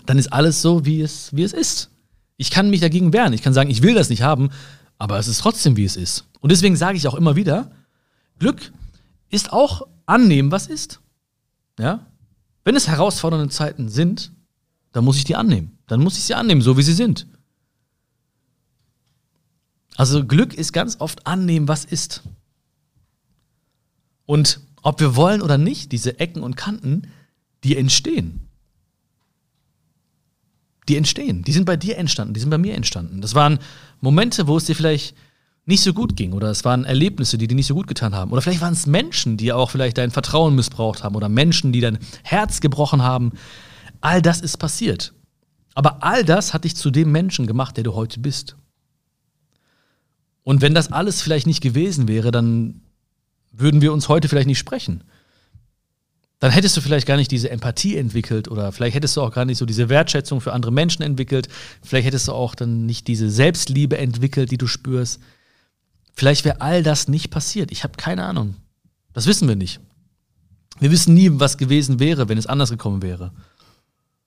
dann 0.05 0.19
ist 0.19 0.31
alles 0.31 0.61
so, 0.61 0.85
wie 0.85 1.01
es, 1.01 1.35
wie 1.35 1.41
es 1.41 1.53
ist. 1.53 1.89
Ich 2.37 2.51
kann 2.51 2.69
mich 2.69 2.81
dagegen 2.81 3.13
wehren. 3.13 3.33
Ich 3.33 3.41
kann 3.41 3.55
sagen, 3.55 3.71
ich 3.71 3.81
will 3.81 3.95
das 3.95 4.11
nicht 4.11 4.21
haben, 4.21 4.51
aber 4.99 5.17
es 5.17 5.27
ist 5.27 5.39
trotzdem, 5.39 5.75
wie 5.75 5.85
es 5.85 5.95
ist. 5.95 6.25
Und 6.39 6.51
deswegen 6.51 6.75
sage 6.75 6.97
ich 6.97 7.07
auch 7.07 7.15
immer 7.15 7.35
wieder, 7.35 7.71
Glück 8.37 8.71
ist 9.31 9.51
auch 9.51 9.87
annehmen, 10.05 10.51
was 10.51 10.67
ist. 10.67 10.99
Ja? 11.79 12.05
Wenn 12.63 12.75
es 12.75 12.87
herausfordernde 12.87 13.49
Zeiten 13.49 13.89
sind, 13.89 14.31
dann 14.91 15.03
muss 15.05 15.17
ich 15.17 15.23
die 15.23 15.35
annehmen. 15.35 15.77
Dann 15.87 16.01
muss 16.01 16.17
ich 16.17 16.23
sie 16.23 16.35
annehmen, 16.35 16.61
so 16.61 16.77
wie 16.77 16.83
sie 16.83 16.93
sind. 16.93 17.27
Also 19.95 20.25
Glück 20.25 20.53
ist 20.53 20.71
ganz 20.71 20.97
oft 20.99 21.27
annehmen, 21.27 21.67
was 21.67 21.83
ist. 21.85 22.23
Und 24.25 24.61
ob 24.81 24.99
wir 24.99 25.15
wollen 25.15 25.41
oder 25.41 25.57
nicht, 25.57 25.91
diese 25.91 26.19
Ecken 26.19 26.41
und 26.41 26.55
Kanten, 26.55 27.11
die 27.63 27.75
entstehen. 27.75 28.47
Die 30.87 30.95
entstehen. 30.95 31.43
Die 31.43 31.51
sind 31.51 31.65
bei 31.65 31.77
dir 31.77 31.97
entstanden, 31.97 32.33
die 32.33 32.39
sind 32.39 32.49
bei 32.49 32.57
mir 32.57 32.75
entstanden. 32.75 33.21
Das 33.21 33.35
waren 33.35 33.59
Momente, 34.01 34.47
wo 34.47 34.57
es 34.57 34.65
dir 34.65 34.75
vielleicht 34.75 35.15
nicht 35.69 35.83
so 35.83 35.93
gut 35.93 36.15
ging 36.15 36.33
oder 36.33 36.49
es 36.49 36.65
waren 36.65 36.83
Erlebnisse, 36.83 37.37
die 37.37 37.47
dir 37.47 37.55
nicht 37.55 37.67
so 37.67 37.75
gut 37.75 37.87
getan 37.87 38.15
haben. 38.15 38.31
Oder 38.31 38.41
vielleicht 38.41 38.61
waren 38.61 38.73
es 38.73 38.87
Menschen, 38.87 39.37
die 39.37 39.53
auch 39.53 39.69
vielleicht 39.69 39.97
dein 39.97 40.11
Vertrauen 40.11 40.55
missbraucht 40.55 41.03
haben 41.03 41.15
oder 41.15 41.29
Menschen, 41.29 41.71
die 41.71 41.79
dein 41.79 41.99
Herz 42.23 42.59
gebrochen 42.59 43.03
haben. 43.03 43.31
All 44.01 44.21
das 44.21 44.41
ist 44.41 44.57
passiert. 44.57 45.13
Aber 45.75 46.03
all 46.03 46.25
das 46.25 46.53
hat 46.53 46.63
dich 46.63 46.75
zu 46.75 46.89
dem 46.89 47.11
Menschen 47.11 47.47
gemacht, 47.47 47.77
der 47.77 47.83
du 47.83 47.93
heute 47.93 48.19
bist. 48.19 48.57
Und 50.43 50.61
wenn 50.61 50.73
das 50.73 50.91
alles 50.91 51.21
vielleicht 51.21 51.45
nicht 51.45 51.61
gewesen 51.61 52.07
wäre, 52.07 52.31
dann 52.31 52.81
würden 53.51 53.81
wir 53.81 53.93
uns 53.93 54.09
heute 54.09 54.27
vielleicht 54.27 54.47
nicht 54.47 54.57
sprechen. 54.57 55.03
Dann 56.39 56.51
hättest 56.51 56.75
du 56.75 56.81
vielleicht 56.81 57.05
gar 57.05 57.17
nicht 57.17 57.29
diese 57.29 57.51
Empathie 57.51 57.95
entwickelt 57.97 58.47
oder 58.47 58.71
vielleicht 58.71 58.95
hättest 58.95 59.15
du 59.17 59.21
auch 59.21 59.31
gar 59.31 59.45
nicht 59.45 59.57
so 59.57 59.65
diese 59.65 59.89
Wertschätzung 59.89 60.41
für 60.41 60.53
andere 60.53 60.71
Menschen 60.71 61.03
entwickelt. 61.03 61.47
Vielleicht 61.83 62.07
hättest 62.07 62.27
du 62.27 62.31
auch 62.31 62.55
dann 62.55 62.87
nicht 62.87 63.07
diese 63.07 63.29
Selbstliebe 63.29 63.97
entwickelt, 63.99 64.49
die 64.49 64.57
du 64.57 64.65
spürst. 64.65 65.19
Vielleicht 66.13 66.45
wäre 66.45 66.61
all 66.61 66.83
das 66.83 67.07
nicht 67.07 67.29
passiert. 67.29 67.71
Ich 67.71 67.83
habe 67.83 67.97
keine 67.97 68.25
Ahnung. 68.25 68.55
Das 69.13 69.25
wissen 69.25 69.47
wir 69.47 69.55
nicht. 69.55 69.79
Wir 70.79 70.91
wissen 70.91 71.13
nie, 71.13 71.29
was 71.33 71.57
gewesen 71.57 71.99
wäre, 71.99 72.29
wenn 72.29 72.37
es 72.37 72.47
anders 72.47 72.69
gekommen 72.69 73.01
wäre. 73.01 73.31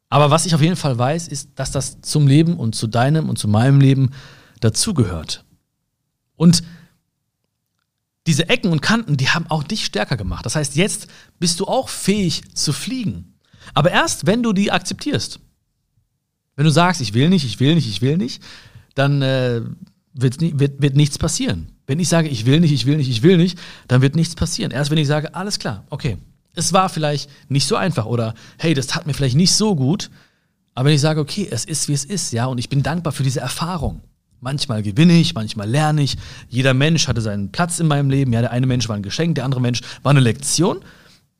Aber 0.08 0.30
was 0.30 0.44
ich 0.44 0.54
auf 0.54 0.60
jeden 0.60 0.76
Fall 0.76 0.98
weiß, 0.98 1.28
ist, 1.28 1.50
dass 1.54 1.70
das 1.70 2.02
zum 2.02 2.26
Leben 2.26 2.58
und 2.58 2.74
zu 2.74 2.86
deinem 2.86 3.28
und 3.30 3.38
zu 3.38 3.48
meinem 3.48 3.80
Leben 3.80 4.10
dazugehört. 4.60 5.44
Und 6.36 6.62
diese 8.26 8.48
Ecken 8.48 8.70
und 8.70 8.82
Kanten, 8.82 9.16
die 9.16 9.30
haben 9.30 9.46
auch 9.48 9.64
dich 9.64 9.84
stärker 9.84 10.16
gemacht. 10.16 10.46
Das 10.46 10.54
heißt, 10.54 10.76
jetzt 10.76 11.08
bist 11.38 11.60
du 11.60 11.64
auch 11.64 11.88
fähig 11.88 12.54
zu 12.54 12.72
fliegen. 12.72 13.38
Aber 13.74 13.90
erst, 13.90 14.26
wenn 14.26 14.42
du 14.42 14.52
die 14.52 14.70
akzeptierst. 14.70 15.40
Wenn 16.56 16.64
du 16.66 16.70
sagst, 16.70 17.00
ich 17.00 17.14
will 17.14 17.30
nicht, 17.30 17.44
ich 17.44 17.58
will 17.58 17.74
nicht, 17.74 17.88
ich 17.88 18.02
will 18.02 18.18
nicht, 18.18 18.42
dann 18.94 19.22
äh, 19.22 19.62
wird, 20.14 20.40
wird, 20.40 20.80
wird 20.82 20.96
nichts 20.96 21.18
passieren. 21.18 21.68
Wenn 21.86 22.00
ich 22.00 22.08
sage, 22.08 22.28
ich 22.28 22.46
will 22.46 22.60
nicht, 22.60 22.72
ich 22.72 22.86
will 22.86 22.96
nicht, 22.96 23.10
ich 23.10 23.22
will 23.22 23.36
nicht, 23.36 23.58
dann 23.88 24.02
wird 24.02 24.16
nichts 24.16 24.34
passieren. 24.34 24.70
Erst 24.70 24.90
wenn 24.90 24.98
ich 24.98 25.08
sage, 25.08 25.34
alles 25.34 25.58
klar, 25.58 25.84
okay, 25.90 26.18
es 26.54 26.72
war 26.72 26.88
vielleicht 26.88 27.30
nicht 27.48 27.66
so 27.66 27.76
einfach 27.76 28.06
oder 28.06 28.34
hey, 28.58 28.74
das 28.74 28.86
tat 28.86 29.06
mir 29.06 29.14
vielleicht 29.14 29.36
nicht 29.36 29.52
so 29.52 29.74
gut, 29.74 30.10
aber 30.74 30.86
wenn 30.86 30.94
ich 30.94 31.00
sage, 31.00 31.20
okay, 31.20 31.48
es 31.50 31.64
ist, 31.64 31.88
wie 31.88 31.92
es 31.92 32.04
ist, 32.04 32.32
ja, 32.32 32.46
und 32.46 32.58
ich 32.58 32.68
bin 32.68 32.82
dankbar 32.82 33.12
für 33.12 33.22
diese 33.22 33.40
Erfahrung, 33.40 34.00
Manchmal 34.42 34.82
gewinne 34.82 35.12
ich, 35.12 35.36
manchmal 35.36 35.70
lerne 35.70 36.02
ich. 36.02 36.16
Jeder 36.48 36.74
Mensch 36.74 37.06
hatte 37.06 37.20
seinen 37.20 37.52
Platz 37.52 37.78
in 37.78 37.86
meinem 37.86 38.10
Leben. 38.10 38.32
Ja, 38.32 38.40
der 38.40 38.50
eine 38.50 38.66
Mensch 38.66 38.88
war 38.88 38.96
ein 38.96 39.04
Geschenk, 39.04 39.36
der 39.36 39.44
andere 39.44 39.60
Mensch 39.60 39.82
war 40.02 40.10
eine 40.10 40.18
Lektion. 40.18 40.80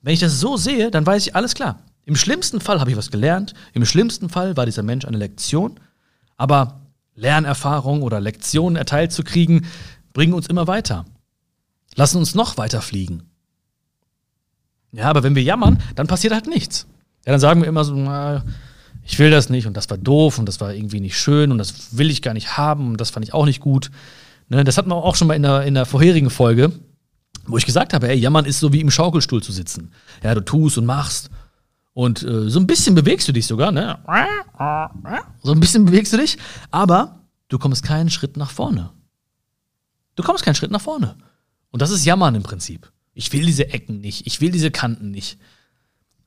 Wenn 0.02 0.14
ich 0.14 0.20
das 0.20 0.38
so 0.38 0.56
sehe, 0.56 0.88
dann 0.88 1.04
weiß 1.04 1.26
ich, 1.26 1.34
alles 1.34 1.54
klar. 1.54 1.80
Im 2.04 2.14
schlimmsten 2.14 2.60
Fall 2.60 2.78
habe 2.78 2.92
ich 2.92 2.96
was 2.96 3.10
gelernt. 3.10 3.54
Im 3.72 3.84
schlimmsten 3.84 4.28
Fall 4.28 4.56
war 4.56 4.66
dieser 4.66 4.84
Mensch 4.84 5.04
eine 5.04 5.16
Lektion. 5.16 5.80
Aber 6.36 6.81
Lernerfahrung 7.14 8.02
oder 8.02 8.20
Lektionen 8.20 8.76
erteilt 8.76 9.12
zu 9.12 9.22
kriegen, 9.22 9.66
bringen 10.12 10.34
uns 10.34 10.46
immer 10.46 10.66
weiter. 10.66 11.04
Lassen 11.94 12.18
uns 12.18 12.34
noch 12.34 12.56
weiter 12.56 12.80
fliegen. 12.80 13.24
Ja, 14.92 15.04
aber 15.04 15.22
wenn 15.22 15.34
wir 15.34 15.42
jammern, 15.42 15.82
dann 15.94 16.06
passiert 16.06 16.34
halt 16.34 16.46
nichts. 16.46 16.86
Ja, 17.26 17.32
dann 17.32 17.40
sagen 17.40 17.60
wir 17.60 17.68
immer 17.68 17.84
so, 17.84 17.94
na, 17.94 18.44
ich 19.04 19.18
will 19.18 19.30
das 19.30 19.48
nicht 19.48 19.66
und 19.66 19.76
das 19.76 19.90
war 19.90 19.98
doof 19.98 20.38
und 20.38 20.46
das 20.46 20.60
war 20.60 20.74
irgendwie 20.74 21.00
nicht 21.00 21.18
schön 21.18 21.50
und 21.50 21.58
das 21.58 21.96
will 21.96 22.10
ich 22.10 22.22
gar 22.22 22.34
nicht 22.34 22.56
haben 22.56 22.88
und 22.88 23.00
das 23.00 23.10
fand 23.10 23.26
ich 23.26 23.34
auch 23.34 23.46
nicht 23.46 23.60
gut. 23.60 23.90
Ne, 24.48 24.64
das 24.64 24.76
hatten 24.76 24.90
wir 24.90 24.96
auch 24.96 25.16
schon 25.16 25.28
mal 25.28 25.34
in 25.34 25.42
der, 25.42 25.62
in 25.62 25.74
der 25.74 25.86
vorherigen 25.86 26.30
Folge, 26.30 26.72
wo 27.46 27.56
ich 27.56 27.66
gesagt 27.66 27.94
habe, 27.94 28.08
ey, 28.08 28.16
jammern 28.16 28.44
ist 28.44 28.60
so 28.60 28.72
wie 28.72 28.80
im 28.80 28.90
Schaukelstuhl 28.90 29.42
zu 29.42 29.52
sitzen. 29.52 29.92
Ja, 30.22 30.34
du 30.34 30.40
tust 30.42 30.78
und 30.78 30.86
machst 30.86 31.30
und 31.94 32.22
äh, 32.22 32.48
so 32.48 32.58
ein 32.58 32.66
bisschen 32.66 32.94
bewegst 32.94 33.28
du 33.28 33.32
dich 33.32 33.46
sogar, 33.46 33.72
ne? 33.72 33.98
So 35.42 35.52
ein 35.52 35.60
bisschen 35.60 35.84
bewegst 35.84 36.12
du 36.12 36.16
dich, 36.16 36.38
aber 36.70 37.20
du 37.48 37.58
kommst 37.58 37.82
keinen 37.82 38.10
Schritt 38.10 38.36
nach 38.36 38.50
vorne. 38.50 38.90
Du 40.16 40.22
kommst 40.22 40.44
keinen 40.44 40.54
Schritt 40.54 40.70
nach 40.70 40.80
vorne. 40.80 41.16
Und 41.70 41.82
das 41.82 41.90
ist 41.90 42.04
Jammern 42.04 42.34
im 42.34 42.42
Prinzip. 42.42 42.92
Ich 43.14 43.32
will 43.32 43.44
diese 43.44 43.68
Ecken 43.68 44.00
nicht, 44.00 44.26
ich 44.26 44.40
will 44.40 44.50
diese 44.50 44.70
Kanten 44.70 45.10
nicht. 45.10 45.38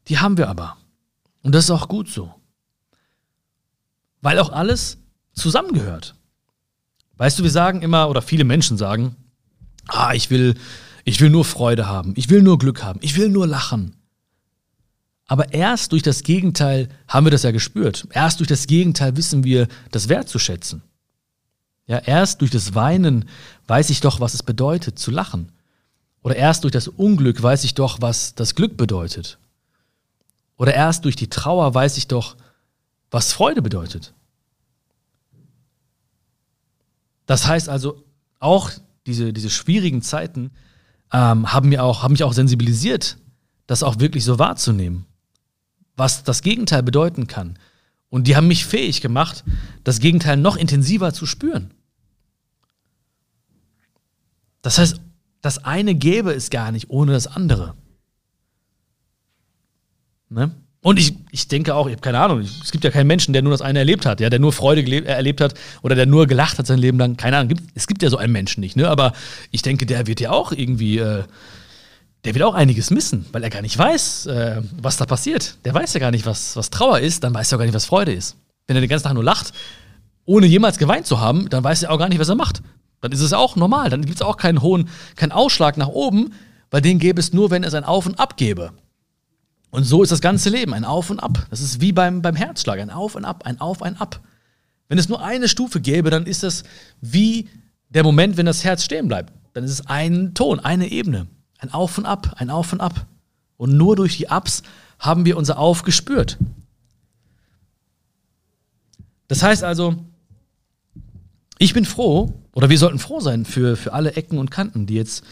Die 0.07 0.19
haben 0.19 0.37
wir 0.37 0.49
aber. 0.49 0.77
Und 1.41 1.53
das 1.53 1.65
ist 1.65 1.71
auch 1.71 1.87
gut 1.87 2.09
so 2.09 2.33
weil 4.25 4.39
auch 4.39 4.51
alles 4.51 4.97
zusammengehört. 5.33 6.15
Weißt 7.17 7.37
du, 7.37 7.43
wir 7.43 7.51
sagen 7.51 7.83
immer, 7.83 8.09
oder 8.09 8.23
viele 8.23 8.43
Menschen 8.43 8.75
sagen, 8.75 9.15
ah, 9.87 10.13
ich 10.15 10.31
will, 10.31 10.55
ich 11.03 11.21
will 11.21 11.29
nur 11.29 11.45
Freude 11.45 11.85
haben, 11.85 12.13
ich 12.17 12.31
will 12.31 12.41
nur 12.41 12.57
Glück 12.57 12.83
haben, 12.83 12.99
ich 13.03 13.17
will 13.17 13.29
nur 13.29 13.45
lachen. 13.45 13.95
Aber 15.27 15.53
erst 15.53 15.91
durch 15.91 16.03
das 16.03 16.23
Gegenteil 16.23 16.89
haben 17.07 17.25
wir 17.25 17.31
das 17.31 17.43
ja 17.43 17.51
gespürt. 17.51 18.07
Erst 18.11 18.39
durch 18.39 18.47
das 18.47 18.67
Gegenteil 18.67 19.17
wissen 19.17 19.43
wir, 19.43 19.67
das 19.91 20.07
wertzuschätzen. 20.07 20.83
Ja, 21.87 21.99
erst 21.99 22.41
durch 22.41 22.51
das 22.51 22.75
Weinen 22.75 23.29
weiß 23.67 23.89
ich 23.89 24.01
doch, 24.01 24.19
was 24.19 24.33
es 24.33 24.43
bedeutet, 24.43 24.99
zu 24.99 25.11
lachen. 25.11 25.51
Oder 26.21 26.35
erst 26.35 26.63
durch 26.63 26.71
das 26.71 26.87
Unglück 26.87 27.41
weiß 27.41 27.63
ich 27.63 27.75
doch, 27.75 28.01
was 28.01 28.33
das 28.35 28.55
Glück 28.55 28.77
bedeutet. 28.77 29.37
Oder 30.57 30.73
erst 30.73 31.05
durch 31.05 31.15
die 31.15 31.29
Trauer 31.29 31.73
weiß 31.73 31.97
ich 31.97 32.07
doch, 32.07 32.35
was 33.11 33.33
Freude 33.33 33.61
bedeutet. 33.61 34.13
Das 37.25 37.47
heißt 37.47 37.69
also, 37.69 38.03
auch 38.39 38.71
diese, 39.05 39.33
diese 39.33 39.49
schwierigen 39.49 40.01
Zeiten 40.01 40.51
ähm, 41.11 41.51
haben, 41.51 41.69
mir 41.69 41.83
auch, 41.83 42.03
haben 42.03 42.13
mich 42.13 42.23
auch 42.23 42.33
sensibilisiert, 42.33 43.17
das 43.67 43.83
auch 43.83 43.99
wirklich 43.99 44.23
so 44.23 44.39
wahrzunehmen, 44.39 45.05
was 45.95 46.23
das 46.23 46.41
Gegenteil 46.41 46.83
bedeuten 46.83 47.27
kann. 47.27 47.57
Und 48.09 48.27
die 48.27 48.35
haben 48.35 48.47
mich 48.47 48.65
fähig 48.65 49.01
gemacht, 49.01 49.43
das 49.83 49.99
Gegenteil 49.99 50.37
noch 50.37 50.55
intensiver 50.55 51.13
zu 51.13 51.25
spüren. 51.25 51.71
Das 54.61 54.77
heißt, 54.77 55.01
das 55.41 55.63
eine 55.63 55.95
gäbe 55.95 56.31
es 56.31 56.49
gar 56.49 56.71
nicht 56.71 56.89
ohne 56.89 57.11
das 57.11 57.27
andere. 57.27 57.75
Ne? 60.29 60.51
Und 60.81 60.99
ich, 60.99 61.15
ich 61.31 61.47
denke 61.47 61.73
auch, 61.73 61.87
ich 61.87 61.93
habe 61.93 62.01
keine 62.01 62.19
Ahnung, 62.19 62.41
es 62.41 62.71
gibt 62.71 62.83
ja 62.83 62.91
keinen 62.91 63.07
Menschen, 63.07 63.33
der 63.33 63.41
nur 63.41 63.51
das 63.51 63.61
eine 63.61 63.79
erlebt 63.79 64.05
hat, 64.05 64.19
ja, 64.19 64.29
der 64.29 64.39
nur 64.39 64.53
Freude 64.53 65.05
erlebt 65.05 65.41
hat 65.41 65.55
oder 65.81 65.95
der 65.95 66.05
nur 66.05 66.27
gelacht 66.27 66.59
hat 66.59 66.67
sein 66.67 66.77
Leben 66.77 66.99
lang. 66.99 67.17
Keine 67.17 67.37
Ahnung, 67.37 67.59
es 67.73 67.87
gibt 67.87 68.03
ja 68.03 68.09
so 68.11 68.17
einen 68.17 68.31
Menschen 68.31 68.61
nicht, 68.61 68.75
ne? 68.75 68.87
Aber 68.87 69.13
ich 69.49 69.63
denke, 69.63 69.87
der 69.87 70.05
wird 70.05 70.19
ja 70.19 70.29
auch 70.29 70.51
irgendwie, 70.51 70.99
äh, 70.99 71.23
der 72.25 72.33
wird 72.33 72.43
auch 72.43 72.55
einiges 72.55 72.89
missen, 72.89 73.25
weil 73.31 73.43
er 73.43 73.51
gar 73.51 73.61
nicht 73.61 73.77
weiß, 73.77 74.25
äh, 74.25 74.61
was 74.81 74.97
da 74.97 75.05
passiert. 75.05 75.57
Der 75.63 75.73
weiß 75.73 75.93
ja 75.93 75.99
gar 75.99 76.11
nicht, 76.11 76.25
was, 76.25 76.55
was 76.55 76.71
Trauer 76.71 76.99
ist, 76.99 77.23
dann 77.23 77.33
weiß 77.33 77.51
er 77.51 77.55
auch 77.55 77.59
gar 77.59 77.65
nicht, 77.65 77.75
was 77.75 77.85
Freude 77.85 78.11
ist. 78.11 78.35
Wenn 78.67 78.75
er 78.75 78.81
den 78.81 78.89
ganzen 78.89 79.05
Tag 79.05 79.13
nur 79.13 79.23
lacht, 79.23 79.53
ohne 80.25 80.47
jemals 80.47 80.79
geweint 80.79 81.05
zu 81.05 81.19
haben, 81.19 81.49
dann 81.49 81.63
weiß 81.63 81.83
er 81.83 81.91
auch 81.91 81.99
gar 81.99 82.09
nicht, 82.09 82.19
was 82.19 82.29
er 82.29 82.35
macht. 82.35 82.63
Dann 83.01 83.11
ist 83.11 83.21
es 83.21 83.33
auch 83.33 83.55
normal. 83.55 83.91
Dann 83.91 84.03
gibt 84.03 84.15
es 84.15 84.21
auch 84.23 84.37
keinen 84.37 84.63
hohen, 84.63 84.89
keinen 85.15 85.31
Ausschlag 85.31 85.77
nach 85.77 85.87
oben, 85.87 86.33
weil 86.71 86.81
den 86.81 86.97
gäbe 86.97 87.19
es 87.19 87.31
nur, 87.31 87.51
wenn 87.51 87.63
es 87.63 87.75
ein 87.75 87.83
Auf 87.83 88.07
und 88.07 88.19
Ab 88.19 88.37
gäbe. 88.37 88.71
Und 89.69 89.83
so 89.83 90.01
ist 90.01 90.11
das 90.11 90.21
ganze 90.21 90.49
Leben, 90.49 90.73
ein 90.73 90.85
Auf 90.85 91.11
und 91.11 91.19
Ab. 91.19 91.45
Das 91.51 91.61
ist 91.61 91.79
wie 91.79 91.91
beim, 91.91 92.23
beim 92.23 92.35
Herzschlag, 92.35 92.79
ein 92.79 92.89
Auf 92.89 93.13
und 93.13 93.25
Ab, 93.25 93.43
ein 93.45 93.61
Auf, 93.61 93.83
ein 93.83 93.97
Ab. 93.97 94.19
Wenn 94.87 94.97
es 94.97 95.09
nur 95.09 95.23
eine 95.23 95.47
Stufe 95.47 95.79
gäbe, 95.79 96.09
dann 96.09 96.25
ist 96.25 96.41
das 96.41 96.63
wie 97.01 97.49
der 97.89 98.03
Moment, 98.03 98.37
wenn 98.37 98.47
das 98.47 98.63
Herz 98.63 98.83
stehen 98.83 99.07
bleibt. 99.07 99.31
Dann 99.53 99.63
ist 99.63 99.71
es 99.71 99.85
ein 99.85 100.33
Ton, 100.33 100.59
eine 100.59 100.89
Ebene. 100.89 101.27
Ein 101.65 101.73
Auf 101.73 101.97
und 101.97 102.05
Ab, 102.05 102.35
ein 102.37 102.51
Auf 102.51 102.73
und 102.73 102.79
Ab. 102.79 103.07
Und 103.57 103.75
nur 103.75 103.95
durch 103.95 104.17
die 104.17 104.27
Ups 104.27 104.61
haben 104.99 105.25
wir 105.25 105.35
unser 105.35 105.57
Auf 105.57 105.81
gespürt. 105.81 106.37
Das 109.27 109.41
heißt 109.41 109.63
also, 109.63 109.95
ich 111.57 111.73
bin 111.73 111.85
froh, 111.85 112.33
oder 112.53 112.69
wir 112.69 112.77
sollten 112.77 112.99
froh 112.99 113.19
sein 113.19 113.45
für, 113.45 113.75
für 113.75 113.93
alle 113.93 114.13
Ecken 114.13 114.37
und 114.37 114.51
Kanten, 114.51 114.85
die 114.85 114.93
jetzt, 114.93 115.23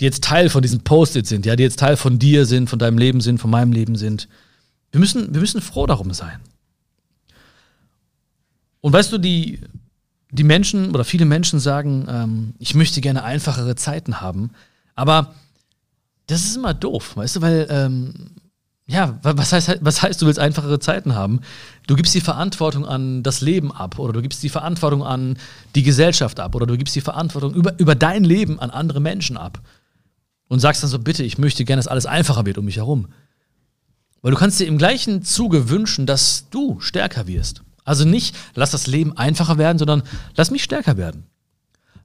die 0.00 0.04
jetzt 0.04 0.24
Teil 0.24 0.48
von 0.48 0.62
diesem 0.62 0.80
Post-it 0.80 1.28
sind, 1.28 1.46
ja, 1.46 1.54
die 1.54 1.62
jetzt 1.62 1.78
Teil 1.78 1.96
von 1.96 2.18
dir 2.18 2.44
sind, 2.44 2.68
von 2.68 2.80
deinem 2.80 2.98
Leben 2.98 3.20
sind, 3.20 3.38
von 3.38 3.50
meinem 3.50 3.70
Leben 3.70 3.94
sind. 3.94 4.28
Wir 4.90 4.98
müssen, 4.98 5.32
wir 5.32 5.40
müssen 5.40 5.60
froh 5.60 5.86
darum 5.86 6.12
sein. 6.12 6.40
Und 8.80 8.92
weißt 8.92 9.12
du, 9.12 9.18
die, 9.18 9.60
die 10.32 10.42
Menschen 10.42 10.90
oder 10.90 11.04
viele 11.04 11.26
Menschen 11.26 11.60
sagen, 11.60 12.06
ähm, 12.08 12.54
ich 12.58 12.74
möchte 12.74 13.00
gerne 13.00 13.22
einfachere 13.22 13.76
Zeiten 13.76 14.20
haben, 14.20 14.50
aber 14.94 15.34
das 16.26 16.44
ist 16.44 16.56
immer 16.56 16.74
doof, 16.74 17.16
weißt 17.16 17.36
du, 17.36 17.40
weil 17.42 17.66
ähm, 17.70 18.30
ja, 18.86 19.18
was 19.22 19.52
heißt, 19.52 19.78
was 19.80 20.02
heißt, 20.02 20.20
du 20.20 20.26
willst 20.26 20.40
einfachere 20.40 20.78
Zeiten 20.78 21.14
haben? 21.14 21.40
Du 21.86 21.94
gibst 21.94 22.14
die 22.14 22.20
Verantwortung 22.20 22.84
an 22.84 23.22
das 23.22 23.40
Leben 23.40 23.72
ab 23.72 23.98
oder 23.98 24.12
du 24.12 24.22
gibst 24.22 24.42
die 24.42 24.48
Verantwortung 24.48 25.04
an 25.04 25.38
die 25.74 25.82
Gesellschaft 25.82 26.40
ab 26.40 26.54
oder 26.54 26.66
du 26.66 26.76
gibst 26.76 26.94
die 26.94 27.00
Verantwortung 27.00 27.54
über, 27.54 27.78
über 27.78 27.94
dein 27.94 28.24
Leben 28.24 28.58
an 28.60 28.70
andere 28.70 29.00
Menschen 29.00 29.36
ab 29.36 29.62
und 30.48 30.58
sagst 30.58 30.82
dann 30.82 30.90
so, 30.90 30.98
bitte, 30.98 31.22
ich 31.22 31.38
möchte 31.38 31.64
gerne, 31.64 31.78
dass 31.78 31.88
alles 31.88 32.06
einfacher 32.06 32.44
wird 32.44 32.58
um 32.58 32.64
mich 32.64 32.76
herum. 32.76 33.08
Weil 34.20 34.32
du 34.32 34.36
kannst 34.36 34.60
dir 34.60 34.66
im 34.66 34.78
gleichen 34.78 35.22
Zuge 35.22 35.70
wünschen, 35.70 36.04
dass 36.04 36.48
du 36.50 36.78
stärker 36.80 37.26
wirst. 37.26 37.62
Also 37.84 38.04
nicht, 38.04 38.36
lass 38.54 38.72
das 38.72 38.86
Leben 38.86 39.16
einfacher 39.16 39.58
werden, 39.58 39.78
sondern 39.78 40.02
lass 40.36 40.50
mich 40.50 40.62
stärker 40.62 40.96
werden. 40.96 41.24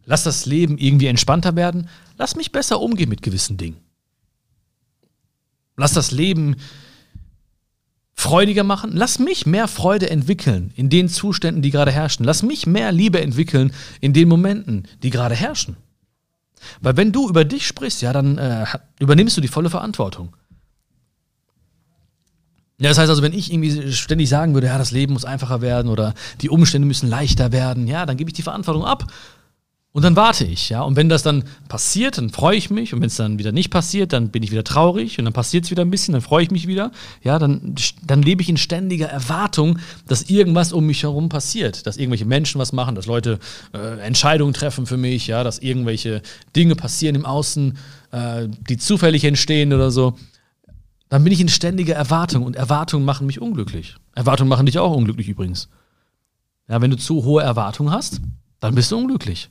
Lass 0.10 0.24
das 0.24 0.46
Leben 0.46 0.78
irgendwie 0.78 1.08
entspannter 1.08 1.58
werden. 1.58 1.90
Lass 2.18 2.38
mich 2.38 2.54
besser 2.54 2.80
umgehen 2.80 3.10
mit 3.10 3.22
gewissen 3.22 3.58
Dingen. 3.58 3.76
Lass 5.76 5.92
das 5.92 6.12
Leben 6.12 6.56
freudiger 8.14 8.64
machen. 8.64 8.92
Lass 8.94 9.20
mich 9.20 9.46
mehr 9.46 9.68
Freude 9.68 10.10
entwickeln 10.10 10.72
in 10.78 10.90
den 10.90 11.10
Zuständen, 11.10 11.62
die 11.62 11.72
gerade 11.72 11.92
herrschen. 11.92 12.24
Lass 12.26 12.42
mich 12.42 12.66
mehr 12.66 12.94
Liebe 12.94 13.22
entwickeln 13.22 13.74
in 14.00 14.14
den 14.14 14.30
Momenten, 14.30 14.88
die 15.04 15.10
gerade 15.10 15.36
herrschen. 15.36 15.76
Weil 16.80 16.96
wenn 16.96 17.12
du 17.12 17.28
über 17.28 17.44
dich 17.44 17.68
sprichst, 17.68 18.02
ja, 18.02 18.14
dann 18.14 18.38
äh, 18.38 18.66
übernimmst 19.00 19.36
du 19.36 19.42
die 19.42 19.50
volle 19.50 19.70
Verantwortung. 19.70 20.38
Ja, 22.80 22.88
das 22.88 22.98
heißt 22.98 23.10
also, 23.10 23.24
wenn 23.24 23.34
ich 23.34 23.52
irgendwie 23.52 23.92
ständig 23.92 24.30
sagen 24.30 24.54
würde, 24.54 24.68
ja, 24.68 24.78
das 24.78 24.92
Leben 24.92 25.12
muss 25.12 25.26
einfacher 25.26 25.60
werden 25.60 25.90
oder 25.90 26.14
die 26.40 26.50
Umstände 26.50 26.88
müssen 26.88 27.10
leichter 27.10 27.52
werden, 27.52 27.88
ja, 27.88 28.06
dann 28.06 28.16
gebe 28.16 28.30
ich 28.30 28.36
die 28.36 28.44
Verantwortung 28.44 28.86
ab 28.86 29.12
und 29.98 30.04
dann 30.04 30.16
warte 30.16 30.46
ich, 30.46 30.70
ja. 30.70 30.84
Und 30.84 30.96
wenn 30.96 31.10
das 31.10 31.24
dann 31.24 31.44
passiert, 31.70 32.20
dann 32.20 32.30
freue 32.30 32.56
ich 32.56 32.70
mich. 32.70 32.94
Und 32.94 33.02
wenn 33.02 33.08
es 33.08 33.16
dann 33.16 33.40
wieder 33.40 33.52
nicht 33.52 33.72
passiert, 33.72 34.14
dann 34.14 34.30
bin 34.30 34.44
ich 34.44 34.52
wieder 34.52 34.64
traurig. 34.64 35.18
Und 35.18 35.26
dann 35.26 35.34
passiert 35.34 35.66
es 35.66 35.72
wieder 35.72 35.84
ein 35.84 35.90
bisschen, 35.90 36.12
dann 36.12 36.22
freue 36.22 36.44
ich 36.44 36.52
mich 36.52 36.68
wieder. 36.68 36.92
Ja, 37.24 37.40
dann, 37.40 37.74
dann 38.06 38.22
lebe 38.22 38.44
ich 38.44 38.50
in 38.50 38.58
ständiger 38.58 39.08
Erwartung, 39.08 39.80
dass 40.08 40.30
irgendwas 40.30 40.72
um 40.72 40.86
mich 40.86 41.02
herum 41.02 41.30
passiert. 41.30 41.88
Dass 41.88 41.98
irgendwelche 41.98 42.26
Menschen 42.26 42.62
was 42.62 42.74
machen, 42.74 42.94
dass 42.94 43.08
Leute 43.08 43.40
äh, 43.74 44.00
Entscheidungen 44.02 44.54
treffen 44.54 44.86
für 44.86 44.98
mich, 44.98 45.26
ja, 45.26 45.44
dass 45.44 45.58
irgendwelche 45.58 46.22
Dinge 46.56 46.76
passieren 46.76 47.16
im 47.16 47.26
Außen, 47.26 47.76
äh, 48.12 48.48
die 48.70 48.78
zufällig 48.78 49.24
entstehen 49.24 49.74
oder 49.74 49.90
so. 49.90 50.16
Dann 51.10 51.24
bin 51.24 51.34
ich 51.34 51.42
in 51.42 51.50
ständiger 51.50 51.96
Erwartung. 51.96 52.44
Und 52.44 52.56
Erwartungen 52.56 53.04
machen 53.04 53.26
mich 53.26 53.42
unglücklich. 53.42 53.96
Erwartungen 54.14 54.50
machen 54.50 54.68
dich 54.68 54.78
auch 54.78 54.96
unglücklich 54.96 55.28
übrigens. 55.28 55.70
Ja, 56.70 56.84
wenn 56.84 56.92
du 56.92 56.98
zu 56.98 57.24
hohe 57.24 57.42
Erwartungen 57.42 57.92
hast, 57.92 58.22
dann 58.60 58.76
bist 58.76 58.92
du 58.92 58.98
unglücklich. 59.00 59.50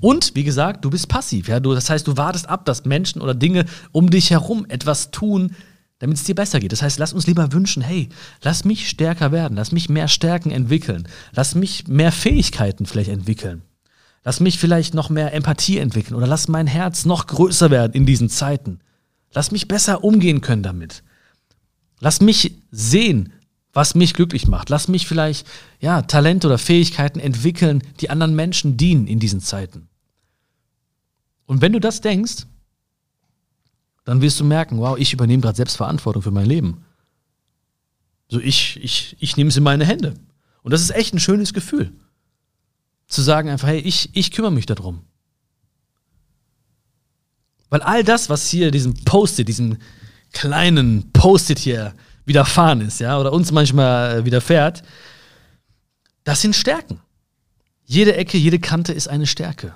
Und 0.00 0.34
wie 0.34 0.44
gesagt, 0.44 0.84
du 0.84 0.90
bist 0.90 1.08
passiv. 1.08 1.48
Ja? 1.48 1.60
Du, 1.60 1.74
das 1.74 1.90
heißt, 1.90 2.06
du 2.06 2.16
wartest 2.16 2.48
ab, 2.48 2.64
dass 2.64 2.84
Menschen 2.84 3.20
oder 3.20 3.34
Dinge 3.34 3.64
um 3.92 4.10
dich 4.10 4.30
herum 4.30 4.66
etwas 4.68 5.10
tun, 5.10 5.54
damit 5.98 6.18
es 6.18 6.24
dir 6.24 6.34
besser 6.34 6.60
geht. 6.60 6.72
Das 6.72 6.82
heißt, 6.82 6.98
lass 6.98 7.12
uns 7.12 7.26
lieber 7.26 7.52
wünschen, 7.52 7.82
hey, 7.82 8.08
lass 8.42 8.64
mich 8.64 8.88
stärker 8.88 9.32
werden, 9.32 9.56
lass 9.56 9.72
mich 9.72 9.88
mehr 9.88 10.08
Stärken 10.08 10.50
entwickeln, 10.50 11.08
lass 11.32 11.54
mich 11.54 11.88
mehr 11.88 12.12
Fähigkeiten 12.12 12.86
vielleicht 12.86 13.10
entwickeln. 13.10 13.62
Lass 14.24 14.40
mich 14.40 14.58
vielleicht 14.58 14.92
noch 14.92 15.08
mehr 15.08 15.32
Empathie 15.32 15.78
entwickeln 15.78 16.16
oder 16.16 16.26
lass 16.26 16.48
mein 16.48 16.66
Herz 16.66 17.04
noch 17.04 17.28
größer 17.28 17.70
werden 17.70 17.92
in 17.92 18.06
diesen 18.06 18.28
Zeiten. 18.28 18.80
Lass 19.32 19.52
mich 19.52 19.68
besser 19.68 20.02
umgehen 20.02 20.40
können 20.40 20.64
damit. 20.64 21.04
Lass 22.00 22.20
mich 22.20 22.58
sehen, 22.72 23.32
was 23.76 23.94
mich 23.94 24.14
glücklich 24.14 24.48
macht. 24.48 24.70
Lass 24.70 24.88
mich 24.88 25.06
vielleicht 25.06 25.46
ja, 25.80 26.00
Talente 26.00 26.46
oder 26.46 26.56
Fähigkeiten 26.56 27.20
entwickeln, 27.20 27.82
die 28.00 28.08
anderen 28.08 28.34
Menschen 28.34 28.78
dienen 28.78 29.06
in 29.06 29.20
diesen 29.20 29.42
Zeiten. 29.42 29.88
Und 31.44 31.60
wenn 31.60 31.74
du 31.74 31.78
das 31.78 32.00
denkst, 32.00 32.46
dann 34.04 34.22
wirst 34.22 34.40
du 34.40 34.44
merken, 34.44 34.78
wow, 34.78 34.96
ich 34.96 35.12
übernehme 35.12 35.42
gerade 35.42 35.56
Selbstverantwortung 35.56 36.22
für 36.22 36.30
mein 36.30 36.46
Leben. 36.46 36.84
So, 38.30 38.40
ich, 38.40 38.82
ich, 38.82 39.14
ich 39.20 39.36
nehme 39.36 39.48
es 39.48 39.58
in 39.58 39.62
meine 39.62 39.84
Hände. 39.84 40.14
Und 40.62 40.72
das 40.72 40.80
ist 40.80 40.90
echt 40.90 41.12
ein 41.12 41.20
schönes 41.20 41.52
Gefühl. 41.52 41.92
Zu 43.08 43.20
sagen 43.20 43.50
einfach, 43.50 43.68
hey, 43.68 43.80
ich, 43.80 44.08
ich 44.14 44.30
kümmere 44.30 44.52
mich 44.52 44.64
darum. 44.64 45.02
Weil 47.68 47.82
all 47.82 48.04
das, 48.04 48.30
was 48.30 48.48
hier 48.48 48.70
diesem 48.70 48.94
Post-it, 49.04 49.48
diesem 49.48 49.76
kleinen 50.32 51.12
Post-it 51.12 51.58
hier 51.58 51.94
widerfahren 52.26 52.82
ist, 52.82 53.00
ja, 53.00 53.18
oder 53.18 53.32
uns 53.32 53.52
manchmal 53.52 54.18
äh, 54.18 54.24
widerfährt, 54.24 54.82
das 56.24 56.42
sind 56.42 56.54
Stärken. 56.54 57.00
Jede 57.84 58.16
Ecke, 58.16 58.36
jede 58.36 58.58
Kante 58.58 58.92
ist 58.92 59.08
eine 59.08 59.26
Stärke. 59.26 59.74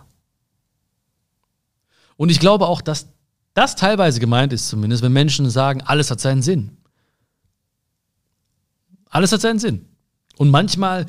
Und 2.16 2.28
ich 2.28 2.40
glaube 2.40 2.66
auch, 2.66 2.82
dass 2.82 3.06
das 3.54 3.76
teilweise 3.76 4.20
gemeint 4.20 4.52
ist, 4.52 4.68
zumindest, 4.68 5.02
wenn 5.02 5.12
Menschen 5.12 5.48
sagen, 5.48 5.80
alles 5.82 6.10
hat 6.10 6.20
seinen 6.20 6.42
Sinn. 6.42 6.76
Alles 9.08 9.32
hat 9.32 9.40
seinen 9.40 9.58
Sinn. 9.58 9.86
Und 10.36 10.50
manchmal 10.50 11.06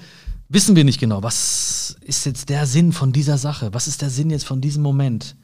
wissen 0.47 0.75
wir 0.75 0.83
nicht 0.83 0.99
genau, 0.99 1.23
was 1.23 1.97
ist 2.01 2.25
jetzt 2.25 2.49
der 2.49 2.65
Sinn 2.65 2.93
von 2.93 3.11
dieser 3.11 3.37
Sache? 3.37 3.73
Was 3.73 3.87
ist 3.87 4.01
der 4.01 4.09
Sinn 4.09 4.29
jetzt 4.29 4.45
von 4.45 4.61
diesem 4.61 4.83
Moment? 4.83 5.35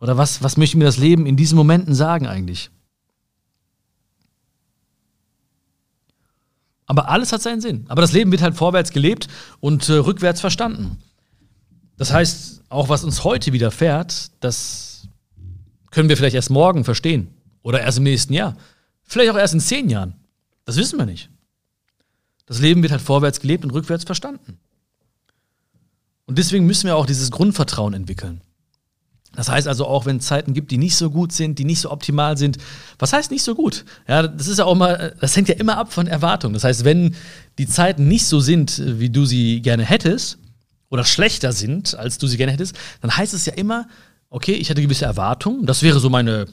Oder 0.00 0.16
was, 0.16 0.42
was 0.42 0.56
möchte 0.56 0.78
mir 0.78 0.84
das 0.84 0.96
Leben 0.96 1.26
in 1.26 1.36
diesen 1.36 1.56
Momenten 1.56 1.94
sagen 1.94 2.26
eigentlich? 2.26 2.70
Aber 6.90 7.08
alles 7.08 7.32
hat 7.32 7.40
seinen 7.40 7.60
Sinn. 7.60 7.84
Aber 7.86 8.02
das 8.02 8.10
Leben 8.10 8.32
wird 8.32 8.42
halt 8.42 8.56
vorwärts 8.56 8.90
gelebt 8.90 9.28
und 9.60 9.88
äh, 9.88 9.92
rückwärts 9.92 10.40
verstanden. 10.40 10.98
Das 11.96 12.12
heißt, 12.12 12.64
auch 12.68 12.88
was 12.88 13.04
uns 13.04 13.22
heute 13.22 13.52
widerfährt, 13.52 14.32
das 14.40 15.06
können 15.92 16.08
wir 16.08 16.16
vielleicht 16.16 16.34
erst 16.34 16.50
morgen 16.50 16.82
verstehen. 16.82 17.28
Oder 17.62 17.80
erst 17.80 17.98
im 17.98 18.02
nächsten 18.02 18.32
Jahr. 18.32 18.56
Vielleicht 19.04 19.30
auch 19.30 19.38
erst 19.38 19.54
in 19.54 19.60
zehn 19.60 19.88
Jahren. 19.88 20.14
Das 20.64 20.78
wissen 20.78 20.98
wir 20.98 21.06
nicht. 21.06 21.30
Das 22.46 22.58
Leben 22.58 22.82
wird 22.82 22.90
halt 22.90 23.02
vorwärts 23.02 23.38
gelebt 23.38 23.62
und 23.62 23.70
rückwärts 23.70 24.02
verstanden. 24.02 24.58
Und 26.26 26.38
deswegen 26.38 26.66
müssen 26.66 26.88
wir 26.88 26.96
auch 26.96 27.06
dieses 27.06 27.30
Grundvertrauen 27.30 27.94
entwickeln. 27.94 28.40
Das 29.34 29.48
heißt 29.48 29.68
also 29.68 29.86
auch, 29.86 30.06
wenn 30.06 30.16
es 30.16 30.26
Zeiten 30.26 30.54
gibt, 30.54 30.70
die 30.70 30.78
nicht 30.78 30.96
so 30.96 31.10
gut 31.10 31.32
sind, 31.32 31.58
die 31.58 31.64
nicht 31.64 31.80
so 31.80 31.90
optimal 31.90 32.36
sind. 32.36 32.58
Was 32.98 33.12
heißt 33.12 33.30
nicht 33.30 33.44
so 33.44 33.54
gut? 33.54 33.84
Ja, 34.08 34.26
das 34.26 34.48
ist 34.48 34.58
ja 34.58 34.64
auch 34.64 34.74
mal, 34.74 35.14
das 35.20 35.36
hängt 35.36 35.48
ja 35.48 35.54
immer 35.54 35.76
ab 35.76 35.92
von 35.92 36.06
Erwartungen. 36.06 36.54
Das 36.54 36.64
heißt, 36.64 36.84
wenn 36.84 37.14
die 37.58 37.68
Zeiten 37.68 38.08
nicht 38.08 38.26
so 38.26 38.40
sind, 38.40 38.82
wie 38.84 39.10
du 39.10 39.24
sie 39.24 39.62
gerne 39.62 39.84
hättest, 39.84 40.38
oder 40.90 41.04
schlechter 41.04 41.52
sind, 41.52 41.94
als 41.94 42.18
du 42.18 42.26
sie 42.26 42.36
gerne 42.36 42.52
hättest, 42.52 42.76
dann 43.00 43.16
heißt 43.16 43.32
es 43.32 43.46
ja 43.46 43.54
immer, 43.54 43.86
okay, 44.28 44.54
ich 44.54 44.70
hatte 44.70 44.82
gewisse 44.82 45.04
Erwartungen, 45.04 45.64
das 45.64 45.82
wäre 45.82 46.00
so 46.00 46.10
meine 46.10 46.46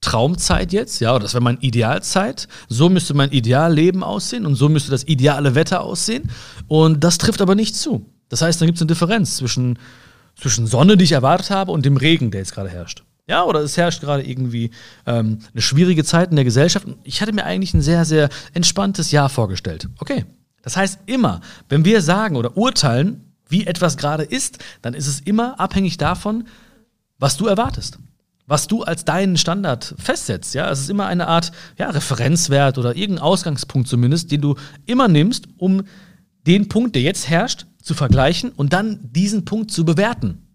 Traumzeit 0.00 0.72
jetzt, 0.72 1.00
ja, 1.00 1.14
oder 1.14 1.22
das 1.22 1.34
wäre 1.34 1.44
meine 1.44 1.60
Idealzeit. 1.60 2.48
So 2.68 2.88
müsste 2.88 3.14
mein 3.14 3.30
Idealleben 3.30 4.02
aussehen 4.02 4.46
und 4.46 4.56
so 4.56 4.68
müsste 4.68 4.90
das 4.90 5.04
ideale 5.04 5.54
Wetter 5.54 5.82
aussehen. 5.82 6.30
Und 6.66 7.04
das 7.04 7.18
trifft 7.18 7.40
aber 7.40 7.54
nicht 7.54 7.76
zu. 7.76 8.04
Das 8.28 8.42
heißt, 8.42 8.60
dann 8.60 8.66
gibt 8.66 8.78
es 8.78 8.82
eine 8.82 8.88
Differenz 8.88 9.36
zwischen 9.36 9.78
zwischen 10.36 10.66
Sonne, 10.66 10.96
die 10.96 11.04
ich 11.04 11.12
erwartet 11.12 11.50
habe, 11.50 11.72
und 11.72 11.84
dem 11.84 11.96
Regen, 11.96 12.30
der 12.30 12.40
jetzt 12.40 12.54
gerade 12.54 12.70
herrscht. 12.70 13.02
Ja, 13.28 13.44
oder 13.44 13.60
es 13.60 13.76
herrscht 13.76 14.00
gerade 14.00 14.28
irgendwie 14.28 14.70
ähm, 15.06 15.38
eine 15.52 15.62
schwierige 15.62 16.04
Zeit 16.04 16.30
in 16.30 16.36
der 16.36 16.44
Gesellschaft. 16.44 16.86
Ich 17.04 17.22
hatte 17.22 17.32
mir 17.32 17.44
eigentlich 17.44 17.72
ein 17.72 17.82
sehr, 17.82 18.04
sehr 18.04 18.28
entspanntes 18.52 19.10
Jahr 19.12 19.28
vorgestellt. 19.28 19.88
Okay. 19.98 20.24
Das 20.62 20.76
heißt 20.76 21.00
immer, 21.06 21.40
wenn 21.68 21.84
wir 21.84 22.02
sagen 22.02 22.36
oder 22.36 22.56
urteilen, 22.56 23.32
wie 23.48 23.66
etwas 23.66 23.96
gerade 23.96 24.22
ist, 24.22 24.58
dann 24.80 24.94
ist 24.94 25.06
es 25.06 25.20
immer 25.20 25.60
abhängig 25.60 25.98
davon, 25.98 26.46
was 27.18 27.36
du 27.36 27.46
erwartest. 27.46 27.98
Was 28.46 28.66
du 28.66 28.82
als 28.82 29.04
deinen 29.04 29.36
Standard 29.36 29.94
festsetzt. 29.98 30.54
Ja, 30.54 30.70
es 30.70 30.80
ist 30.80 30.90
immer 30.90 31.06
eine 31.06 31.28
Art 31.28 31.52
ja, 31.78 31.90
Referenzwert 31.90 32.78
oder 32.78 32.96
irgendein 32.96 33.24
Ausgangspunkt 33.24 33.88
zumindest, 33.88 34.32
den 34.32 34.40
du 34.40 34.56
immer 34.86 35.08
nimmst, 35.08 35.46
um 35.58 35.84
den 36.46 36.68
Punkt, 36.68 36.96
der 36.96 37.02
jetzt 37.02 37.28
herrscht, 37.28 37.66
zu 37.82 37.94
vergleichen 37.94 38.50
und 38.50 38.72
dann 38.72 39.00
diesen 39.12 39.44
Punkt 39.44 39.70
zu 39.70 39.84
bewerten. 39.84 40.46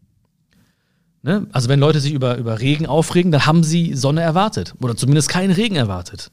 Ne? 1.22 1.48
Also 1.52 1.70
wenn 1.70 1.80
Leute 1.80 2.00
sich 2.00 2.14
über, 2.14 2.38
über 2.38 2.60
Regen 2.60 2.86
aufregen, 2.86 3.32
dann 3.32 3.46
haben 3.46 3.64
sie 3.64 3.94
Sonne 3.94 4.22
erwartet 4.22 4.74
oder 4.82 4.96
zumindest 4.96 5.30
keinen 5.30 5.52
Regen 5.52 5.76
erwartet. 5.76 6.32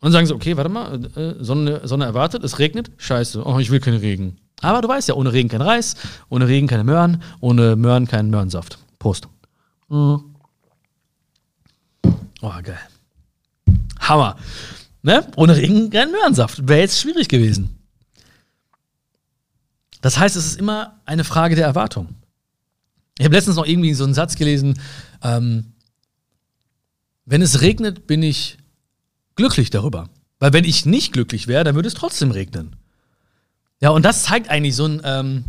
Und 0.00 0.06
dann 0.06 0.12
sagen 0.12 0.26
sie, 0.26 0.34
okay, 0.34 0.56
warte 0.56 0.70
mal, 0.70 1.04
äh, 1.16 1.42
Sonne, 1.42 1.80
Sonne 1.84 2.04
erwartet, 2.04 2.44
es 2.44 2.58
regnet, 2.58 2.90
scheiße, 2.96 3.44
oh, 3.44 3.58
ich 3.58 3.70
will 3.70 3.80
keinen 3.80 3.98
Regen. 3.98 4.36
Aber 4.60 4.80
du 4.80 4.88
weißt 4.88 5.08
ja, 5.08 5.14
ohne 5.14 5.32
Regen 5.32 5.48
kein 5.48 5.62
Reis, 5.62 5.96
ohne 6.28 6.48
Regen 6.48 6.66
keine 6.66 6.84
Möhren, 6.84 7.22
ohne 7.40 7.76
Möhren 7.76 8.06
kein 8.06 8.30
Möhrensaft. 8.30 8.78
Prost. 8.98 9.28
Mhm. 9.88 10.36
Oh, 12.40 12.52
geil. 12.62 12.78
Hammer. 13.98 14.36
Ne? 15.02 15.26
Ohne 15.36 15.56
Regen 15.56 15.90
kein 15.90 16.10
Möhrensaft. 16.10 16.68
Wäre 16.68 16.80
jetzt 16.80 17.00
schwierig 17.00 17.28
gewesen. 17.28 17.75
Das 20.00 20.18
heißt, 20.18 20.36
es 20.36 20.46
ist 20.46 20.58
immer 20.58 21.00
eine 21.04 21.24
Frage 21.24 21.54
der 21.54 21.66
Erwartung. 21.66 22.08
Ich 23.18 23.24
habe 23.24 23.34
letztens 23.34 23.56
noch 23.56 23.66
irgendwie 23.66 23.94
so 23.94 24.04
einen 24.04 24.14
Satz 24.14 24.36
gelesen, 24.36 24.78
ähm, 25.22 25.72
wenn 27.24 27.42
es 27.42 27.60
regnet, 27.60 28.06
bin 28.06 28.22
ich 28.22 28.58
glücklich 29.34 29.70
darüber. 29.70 30.08
Weil 30.38 30.52
wenn 30.52 30.64
ich 30.64 30.86
nicht 30.86 31.12
glücklich 31.12 31.48
wäre, 31.48 31.64
dann 31.64 31.74
würde 31.74 31.88
es 31.88 31.94
trotzdem 31.94 32.30
regnen. 32.30 32.76
Ja, 33.80 33.90
und 33.90 34.04
das 34.04 34.24
zeigt 34.24 34.48
eigentlich 34.48 34.76
so 34.76 34.84
einen 34.84 35.00
ähm, 35.04 35.44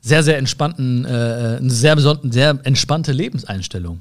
sehr, 0.00 0.22
sehr 0.22 0.38
entspannten, 0.38 1.04
äh, 1.04 1.58
eine 1.58 1.70
sehr, 1.70 1.98
sehr 1.98 2.60
entspannte 2.62 3.12
Lebenseinstellung. 3.12 4.00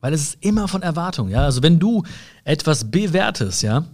Weil 0.00 0.12
es 0.12 0.22
ist 0.22 0.38
immer 0.40 0.68
von 0.68 0.82
Erwartung, 0.82 1.28
ja. 1.28 1.44
Also 1.44 1.62
wenn 1.62 1.78
du 1.78 2.04
etwas 2.44 2.90
bewertest, 2.90 3.62
ja, 3.62 3.84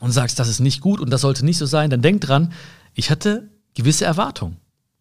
und 0.00 0.12
sagst, 0.12 0.38
das 0.38 0.48
ist 0.48 0.60
nicht 0.60 0.80
gut 0.80 1.00
und 1.00 1.10
das 1.10 1.22
sollte 1.22 1.44
nicht 1.44 1.58
so 1.58 1.66
sein, 1.66 1.90
dann 1.90 2.02
denk 2.02 2.20
dran, 2.20 2.52
ich 2.94 3.10
hatte 3.10 3.48
gewisse 3.76 4.04
Erwartungen. 4.04 4.56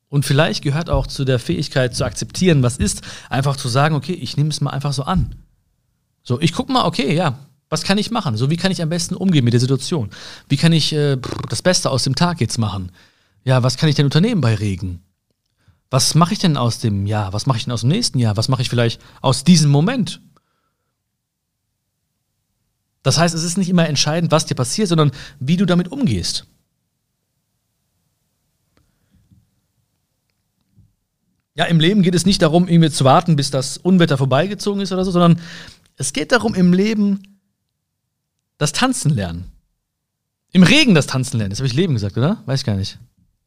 Und 0.09 0.23
vielleicht 0.23 0.63
gehört 0.63 0.89
auch 0.89 1.07
zu 1.07 1.25
der 1.25 1.39
Fähigkeit 1.39 1.95
zu 1.95 2.05
akzeptieren, 2.05 2.61
was 2.61 2.77
ist, 2.77 3.01
einfach 3.29 3.57
zu 3.57 3.67
sagen, 3.67 3.95
okay, 3.95 4.13
ich 4.13 4.37
nehme 4.37 4.49
es 4.49 4.61
mal 4.61 4.69
einfach 4.69 4.93
so 4.93 5.03
an. 5.03 5.35
So, 6.21 6.39
ich 6.39 6.53
gucke 6.53 6.71
mal, 6.71 6.85
okay, 6.85 7.15
ja, 7.15 7.39
was 7.69 7.83
kann 7.83 7.97
ich 7.97 8.11
machen? 8.11 8.37
So, 8.37 8.49
wie 8.49 8.57
kann 8.57 8.71
ich 8.71 8.81
am 8.81 8.89
besten 8.89 9.15
umgehen 9.15 9.43
mit 9.43 9.53
der 9.53 9.59
Situation? 9.59 10.11
Wie 10.47 10.57
kann 10.57 10.71
ich 10.71 10.93
äh, 10.93 11.17
das 11.49 11.61
Beste 11.61 11.89
aus 11.89 12.03
dem 12.03 12.15
Tag 12.15 12.39
jetzt 12.39 12.57
machen? 12.57 12.91
Ja, 13.43 13.63
was 13.63 13.77
kann 13.77 13.89
ich 13.89 13.95
denn 13.95 14.05
unternehmen 14.05 14.41
bei 14.41 14.55
Regen? 14.55 15.01
Was 15.89 16.15
mache 16.15 16.33
ich 16.33 16.39
denn 16.39 16.57
aus 16.57 16.79
dem 16.79 17.05
Jahr? 17.05 17.33
Was 17.33 17.45
mache 17.45 17.57
ich 17.57 17.65
denn 17.65 17.73
aus 17.73 17.81
dem 17.81 17.89
nächsten 17.89 18.19
Jahr? 18.19 18.37
Was 18.37 18.47
mache 18.47 18.61
ich 18.61 18.69
vielleicht 18.69 19.01
aus 19.21 19.43
diesem 19.43 19.71
Moment? 19.71 20.21
Das 23.03 23.19
heißt, 23.19 23.35
es 23.35 23.43
ist 23.43 23.57
nicht 23.57 23.69
immer 23.69 23.87
entscheidend, 23.87 24.31
was 24.31 24.47
dir 24.47 24.55
passiert, 24.55 24.87
sondern 24.87 25.11
wie 25.39 25.57
du 25.57 25.65
damit 25.65 25.91
umgehst. 25.91 26.47
Ja, 31.55 31.65
im 31.65 31.79
Leben 31.79 32.01
geht 32.01 32.15
es 32.15 32.25
nicht 32.25 32.41
darum, 32.41 32.67
irgendwie 32.67 32.91
zu 32.91 33.05
warten, 33.05 33.35
bis 33.35 33.49
das 33.49 33.77
Unwetter 33.77 34.17
vorbeigezogen 34.17 34.81
ist 34.81 34.91
oder 34.91 35.05
so, 35.05 35.11
sondern 35.11 35.39
es 35.95 36.11
geht 36.11 36.31
darum, 36.31 36.53
im 36.53 36.73
Leben 36.73 37.39
das 38.57 38.73
Tanzen 38.73 39.11
lernen. 39.11 39.45
Im 40.51 40.63
Regen 40.63 40.95
das 40.95 41.07
Tanzen 41.07 41.37
lernen. 41.37 41.51
Das 41.51 41.59
habe 41.59 41.67
ich 41.67 41.73
Leben 41.73 41.93
gesagt, 41.93 42.17
oder? 42.17 42.41
Weiß 42.45 42.61
ich 42.61 42.65
gar 42.65 42.75
nicht. 42.75 42.97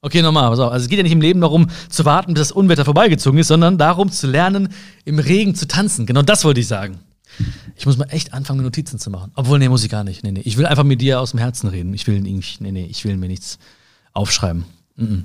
Okay, 0.00 0.22
nochmal, 0.22 0.48
pass 0.48 0.58
auf. 0.58 0.72
Also 0.72 0.84
es 0.84 0.88
geht 0.88 0.98
ja 0.98 1.02
nicht 1.02 1.12
im 1.12 1.20
Leben 1.20 1.40
darum, 1.40 1.68
zu 1.88 2.04
warten, 2.04 2.34
bis 2.34 2.48
das 2.48 2.52
Unwetter 2.52 2.84
vorbeigezogen 2.84 3.40
ist, 3.40 3.48
sondern 3.48 3.78
darum 3.78 4.10
zu 4.10 4.26
lernen, 4.26 4.68
im 5.04 5.18
Regen 5.18 5.54
zu 5.54 5.66
tanzen. 5.66 6.06
Genau 6.06 6.22
das 6.22 6.44
wollte 6.44 6.60
ich 6.60 6.68
sagen. 6.68 6.98
Ich 7.76 7.84
muss 7.84 7.96
mal 7.98 8.06
echt 8.10 8.32
anfangen, 8.32 8.62
Notizen 8.62 8.98
zu 8.98 9.10
machen. 9.10 9.32
Obwohl, 9.34 9.58
nee, 9.58 9.68
muss 9.68 9.84
ich 9.84 9.90
gar 9.90 10.04
nicht. 10.04 10.22
Nee, 10.24 10.32
nee. 10.32 10.42
Ich 10.44 10.56
will 10.56 10.66
einfach 10.66 10.84
mit 10.84 11.00
dir 11.00 11.20
aus 11.20 11.32
dem 11.32 11.40
Herzen 11.40 11.68
reden. 11.68 11.92
Ich 11.94 12.06
will 12.06 12.20
nicht, 12.20 12.60
nee, 12.60 12.72
nee, 12.72 12.86
ich 12.86 13.04
will 13.04 13.16
mir 13.16 13.28
nichts 13.28 13.58
aufschreiben. 14.12 14.64
Mm 14.96 15.04
-mm. 15.04 15.24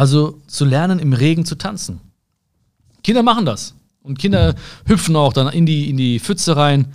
Also 0.00 0.40
zu 0.46 0.64
lernen, 0.64 0.98
im 0.98 1.12
Regen 1.12 1.44
zu 1.44 1.56
tanzen. 1.56 2.00
Kinder 3.02 3.22
machen 3.22 3.44
das. 3.44 3.74
Und 4.02 4.18
Kinder 4.18 4.54
hüpfen 4.86 5.14
auch 5.16 5.32
dann 5.32 5.52
in 5.52 5.66
die, 5.66 5.90
in 5.90 5.96
die 5.96 6.18
Pfütze 6.20 6.56
rein 6.56 6.94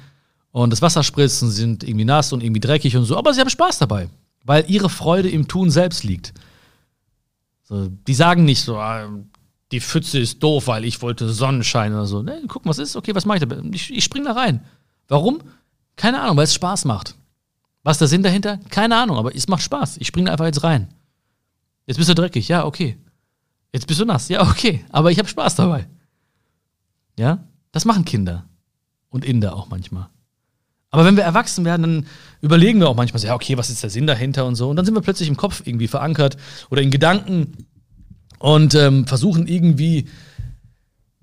und 0.51 0.71
das 0.71 0.81
Wasser 0.81 1.03
spritzt 1.03 1.43
und 1.43 1.51
sind 1.51 1.83
irgendwie 1.83 2.05
nass 2.05 2.33
und 2.33 2.41
irgendwie 2.43 2.61
dreckig 2.61 2.95
und 2.97 3.05
so. 3.05 3.17
Aber 3.17 3.33
sie 3.33 3.41
haben 3.41 3.49
Spaß 3.49 3.77
dabei 3.79 4.09
weil 4.45 4.69
ihre 4.69 4.89
Freude 4.89 5.29
im 5.29 5.47
Tun 5.47 5.69
selbst 5.69 6.03
liegt. 6.03 6.33
So, 7.63 7.87
die 7.87 8.13
sagen 8.13 8.45
nicht 8.45 8.61
so, 8.61 8.77
ah, 8.77 9.09
die 9.71 9.81
Pfütze 9.81 10.19
ist 10.19 10.41
doof, 10.41 10.67
weil 10.67 10.85
ich 10.85 11.01
wollte 11.01 11.29
Sonnenschein 11.29 11.93
oder 11.93 12.05
so. 12.05 12.21
Nee, 12.21 12.43
guck, 12.47 12.65
was 12.65 12.77
ist? 12.77 12.95
Okay, 12.95 13.15
was 13.15 13.25
mache 13.25 13.39
ich 13.39 13.47
da? 13.47 13.57
Ich, 13.71 13.91
ich 13.91 14.03
spring 14.03 14.23
da 14.23 14.33
rein. 14.33 14.63
Warum? 15.07 15.41
Keine 15.95 16.21
Ahnung, 16.21 16.37
weil 16.37 16.43
es 16.43 16.53
Spaß 16.53 16.85
macht. 16.85 17.15
Was 17.83 17.95
ist 17.95 18.01
der 18.01 18.07
Sinn 18.07 18.23
dahinter? 18.23 18.59
Keine 18.69 18.95
Ahnung, 18.95 19.17
aber 19.17 19.35
es 19.35 19.47
macht 19.47 19.63
Spaß. 19.63 19.97
Ich 19.97 20.07
spring 20.07 20.25
da 20.25 20.31
einfach 20.31 20.45
jetzt 20.45 20.63
rein. 20.63 20.89
Jetzt 21.85 21.97
bist 21.97 22.09
du 22.09 22.15
dreckig, 22.15 22.47
ja, 22.47 22.65
okay. 22.65 22.97
Jetzt 23.71 23.87
bist 23.87 23.99
du 23.99 24.05
nass, 24.05 24.29
ja, 24.29 24.41
okay. 24.41 24.85
Aber 24.89 25.11
ich 25.11 25.19
habe 25.19 25.27
Spaß 25.27 25.55
dabei. 25.55 25.87
Ja, 27.17 27.43
das 27.71 27.85
machen 27.85 28.05
Kinder. 28.05 28.45
Und 29.09 29.23
Inder 29.23 29.55
auch 29.55 29.69
manchmal. 29.69 30.09
Aber 30.89 31.05
wenn 31.05 31.17
wir 31.17 31.23
erwachsen 31.23 31.65
werden, 31.65 31.81
dann 31.81 32.05
überlegen 32.41 32.79
wir 32.79 32.87
auch 32.87 32.95
manchmal 32.95 33.19
so, 33.19 33.27
ja, 33.27 33.35
okay, 33.35 33.57
was 33.57 33.69
ist 33.69 33.83
der 33.83 33.89
Sinn 33.89 34.07
dahinter 34.07 34.45
und 34.45 34.55
so. 34.55 34.69
Und 34.69 34.77
dann 34.77 34.85
sind 34.85 34.95
wir 34.95 35.01
plötzlich 35.01 35.27
im 35.27 35.37
Kopf 35.37 35.61
irgendwie 35.65 35.87
verankert 35.87 36.37
oder 36.69 36.81
in 36.81 36.89
Gedanken 36.89 37.67
und 38.39 38.75
ähm, 38.75 39.05
versuchen 39.05 39.47
irgendwie, 39.47 40.07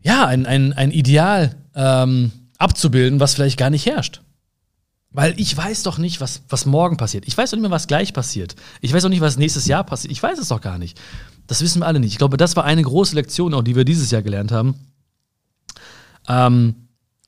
ja, 0.02 0.26
ein, 0.26 0.44
ein, 0.46 0.72
ein 0.72 0.90
Ideal 0.90 1.56
ähm, 1.74 2.32
abzubilden, 2.58 3.20
was 3.20 3.34
vielleicht 3.34 3.58
gar 3.58 3.70
nicht 3.70 3.86
herrscht. 3.86 4.20
Weil 5.12 5.34
ich 5.38 5.54
weiß 5.54 5.82
doch 5.82 5.98
nicht, 5.98 6.20
was, 6.20 6.42
was 6.48 6.64
morgen 6.64 6.96
passiert. 6.96 7.26
Ich 7.26 7.36
weiß 7.36 7.50
doch 7.50 7.56
nicht 7.56 7.62
mehr, 7.62 7.70
was 7.70 7.86
gleich 7.86 8.14
passiert. 8.14 8.56
Ich 8.80 8.92
weiß 8.92 9.04
auch 9.04 9.10
nicht, 9.10 9.20
was 9.20 9.36
nächstes 9.36 9.66
Jahr 9.66 9.84
passiert. 9.84 10.10
Ich 10.10 10.22
weiß 10.22 10.38
es 10.38 10.48
doch 10.48 10.60
gar 10.60 10.78
nicht. 10.78 10.98
Das 11.46 11.60
wissen 11.60 11.80
wir 11.80 11.86
alle 11.86 12.00
nicht. 12.00 12.12
Ich 12.12 12.18
glaube, 12.18 12.36
das 12.36 12.56
war 12.56 12.64
eine 12.64 12.82
große 12.82 13.14
Lektion, 13.14 13.52
auch 13.52 13.62
die 13.62 13.76
wir 13.76 13.84
dieses 13.84 14.10
Jahr 14.10 14.22
gelernt 14.22 14.52
haben. 14.52 14.74
Ähm, 16.28 16.81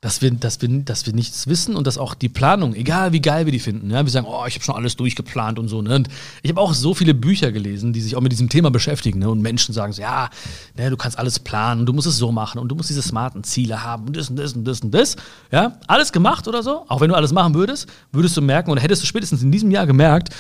dass 0.05 0.21
wir, 0.21 0.31
dass, 0.33 0.61
wir, 0.61 0.69
dass 0.69 1.07
wir 1.07 1.15
nichts 1.15 1.47
wissen 1.47 1.77
und 1.77 1.87
dass 1.87 1.97
auch 1.97 2.13
die 2.13 2.29
Planung, 2.29 2.75
egal 2.75 3.13
wie 3.13 3.23
geil 3.23 3.47
wir 3.47 3.53
die 3.53 3.59
finden, 3.59 3.91
ja, 3.91 4.05
wir 4.05 4.11
sagen, 4.11 4.27
oh, 4.29 4.45
ich 4.47 4.55
habe 4.55 4.63
schon 4.63 4.75
alles 4.75 4.97
durchgeplant 4.97 5.59
und 5.59 5.69
so. 5.69 5.81
Ne? 5.81 5.95
Und 5.95 6.09
ich 6.43 6.51
habe 6.51 6.61
auch 6.61 6.75
so 6.75 6.93
viele 6.93 7.15
Bücher 7.15 7.53
gelesen, 7.53 7.95
die 7.95 8.03
sich 8.03 8.15
auch 8.15 8.21
mit 8.21 8.31
diesem 8.31 8.51
Thema 8.51 8.71
beschäftigen. 8.71 9.21
Ne? 9.21 9.31
Und 9.31 9.41
Menschen 9.41 9.73
sagen 9.73 9.95
so, 9.95 10.03
ja, 10.03 10.29
ne, 10.77 10.91
du 10.91 10.99
kannst 10.99 11.19
alles 11.19 11.39
planen, 11.39 11.87
du 11.87 11.95
musst 11.95 12.07
es 12.07 12.19
so 12.19 12.33
machen 12.33 12.59
und 12.59 12.69
du 12.69 12.75
musst 12.75 12.91
diese 12.91 13.01
smarten 13.01 13.45
Ziele 13.45 13.83
haben 13.83 14.09
und 14.09 14.15
das 14.15 14.29
und 14.29 14.37
das 14.37 14.53
und 14.53 14.67
das 14.67 14.81
und 14.83 14.93
das. 14.93 15.17
Ja, 15.51 15.79
alles 15.87 16.13
gemacht 16.13 16.47
oder 16.49 16.63
so. 16.63 16.85
Auch 16.89 17.01
wenn 17.01 17.09
du 17.09 17.15
alles 17.15 17.33
machen 17.33 17.55
würdest, 17.55 17.89
würdest 18.13 18.37
du 18.37 18.43
merken 18.43 18.71
oder 18.71 18.83
hättest 18.83 19.03
du 19.03 19.07
spätestens 19.07 19.43
in 19.43 19.53
diesem 19.53 19.71
Jahr 19.71 19.87
gemerkt, 19.87 20.35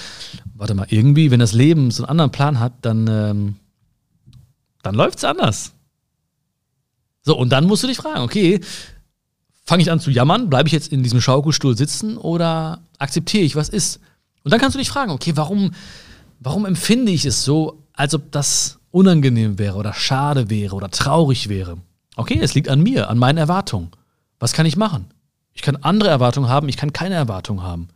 warte 0.57 0.75
mal, 0.75 0.89
irgendwie, 0.91 1.31
wenn 1.31 1.41
das 1.41 1.55
Leben 1.55 1.91
so 1.91 2.03
einen 2.03 2.11
anderen 2.11 2.33
Plan 2.33 2.61
hat, 2.61 2.75
dann, 2.83 3.09
ähm, 3.09 3.57
dann 4.83 4.95
läuft 4.95 5.17
es 5.17 5.25
anders. 5.25 5.73
So, 7.23 7.35
und 7.39 7.49
dann 7.49 7.65
musst 7.65 7.83
du 7.83 7.87
dich 7.87 7.97
fragen, 7.97 8.21
okay, 8.21 8.61
fange 9.65 9.83
ich 9.83 9.91
an 9.91 10.01
zu 10.01 10.11
jammern, 10.11 10.51
bleibe 10.51 10.69
ich 10.69 10.73
jetzt 10.73 10.93
in 10.93 11.03
diesem 11.03 11.21
Schaukelstuhl 11.21 11.77
sitzen 11.77 12.17
oder 12.17 12.81
akzeptiere 12.99 13.45
ich, 13.45 13.57
was 13.57 13.69
ist? 13.69 14.01
Und 14.43 14.53
dann 14.53 14.61
kannst 14.61 14.75
du 14.75 14.79
dich 14.79 14.91
fragen, 14.91 15.11
okay, 15.11 15.33
warum, 15.37 15.73
warum 16.41 16.67
empfinde 16.67 17.11
ich 17.11 17.25
es 17.25 17.45
so, 17.45 17.83
als 17.95 18.15
ob 18.15 18.31
das 18.31 18.79
unangenehm 18.91 19.59
wäre 19.59 19.77
oder 19.77 19.95
schade 19.95 20.51
wäre 20.51 20.77
oder 20.77 20.91
traurig 20.91 21.49
wäre? 21.49 21.79
Okay, 22.17 22.39
es 22.41 22.55
liegt 22.55 22.69
an 22.69 22.83
mir, 22.83 23.09
an 23.09 23.19
meinen 23.19 23.39
Erwartungen. 23.39 23.91
Was 24.39 24.53
kann 24.53 24.67
ich 24.67 24.77
machen? 24.77 25.07
Ich 25.53 25.63
kann 25.63 25.77
andere 25.77 26.11
Erwartungen 26.11 26.49
haben, 26.49 26.69
ich 26.69 26.77
kann 26.77 26.93
keine 26.93 27.15
Erwartungen 27.15 27.63
haben. 27.63 27.89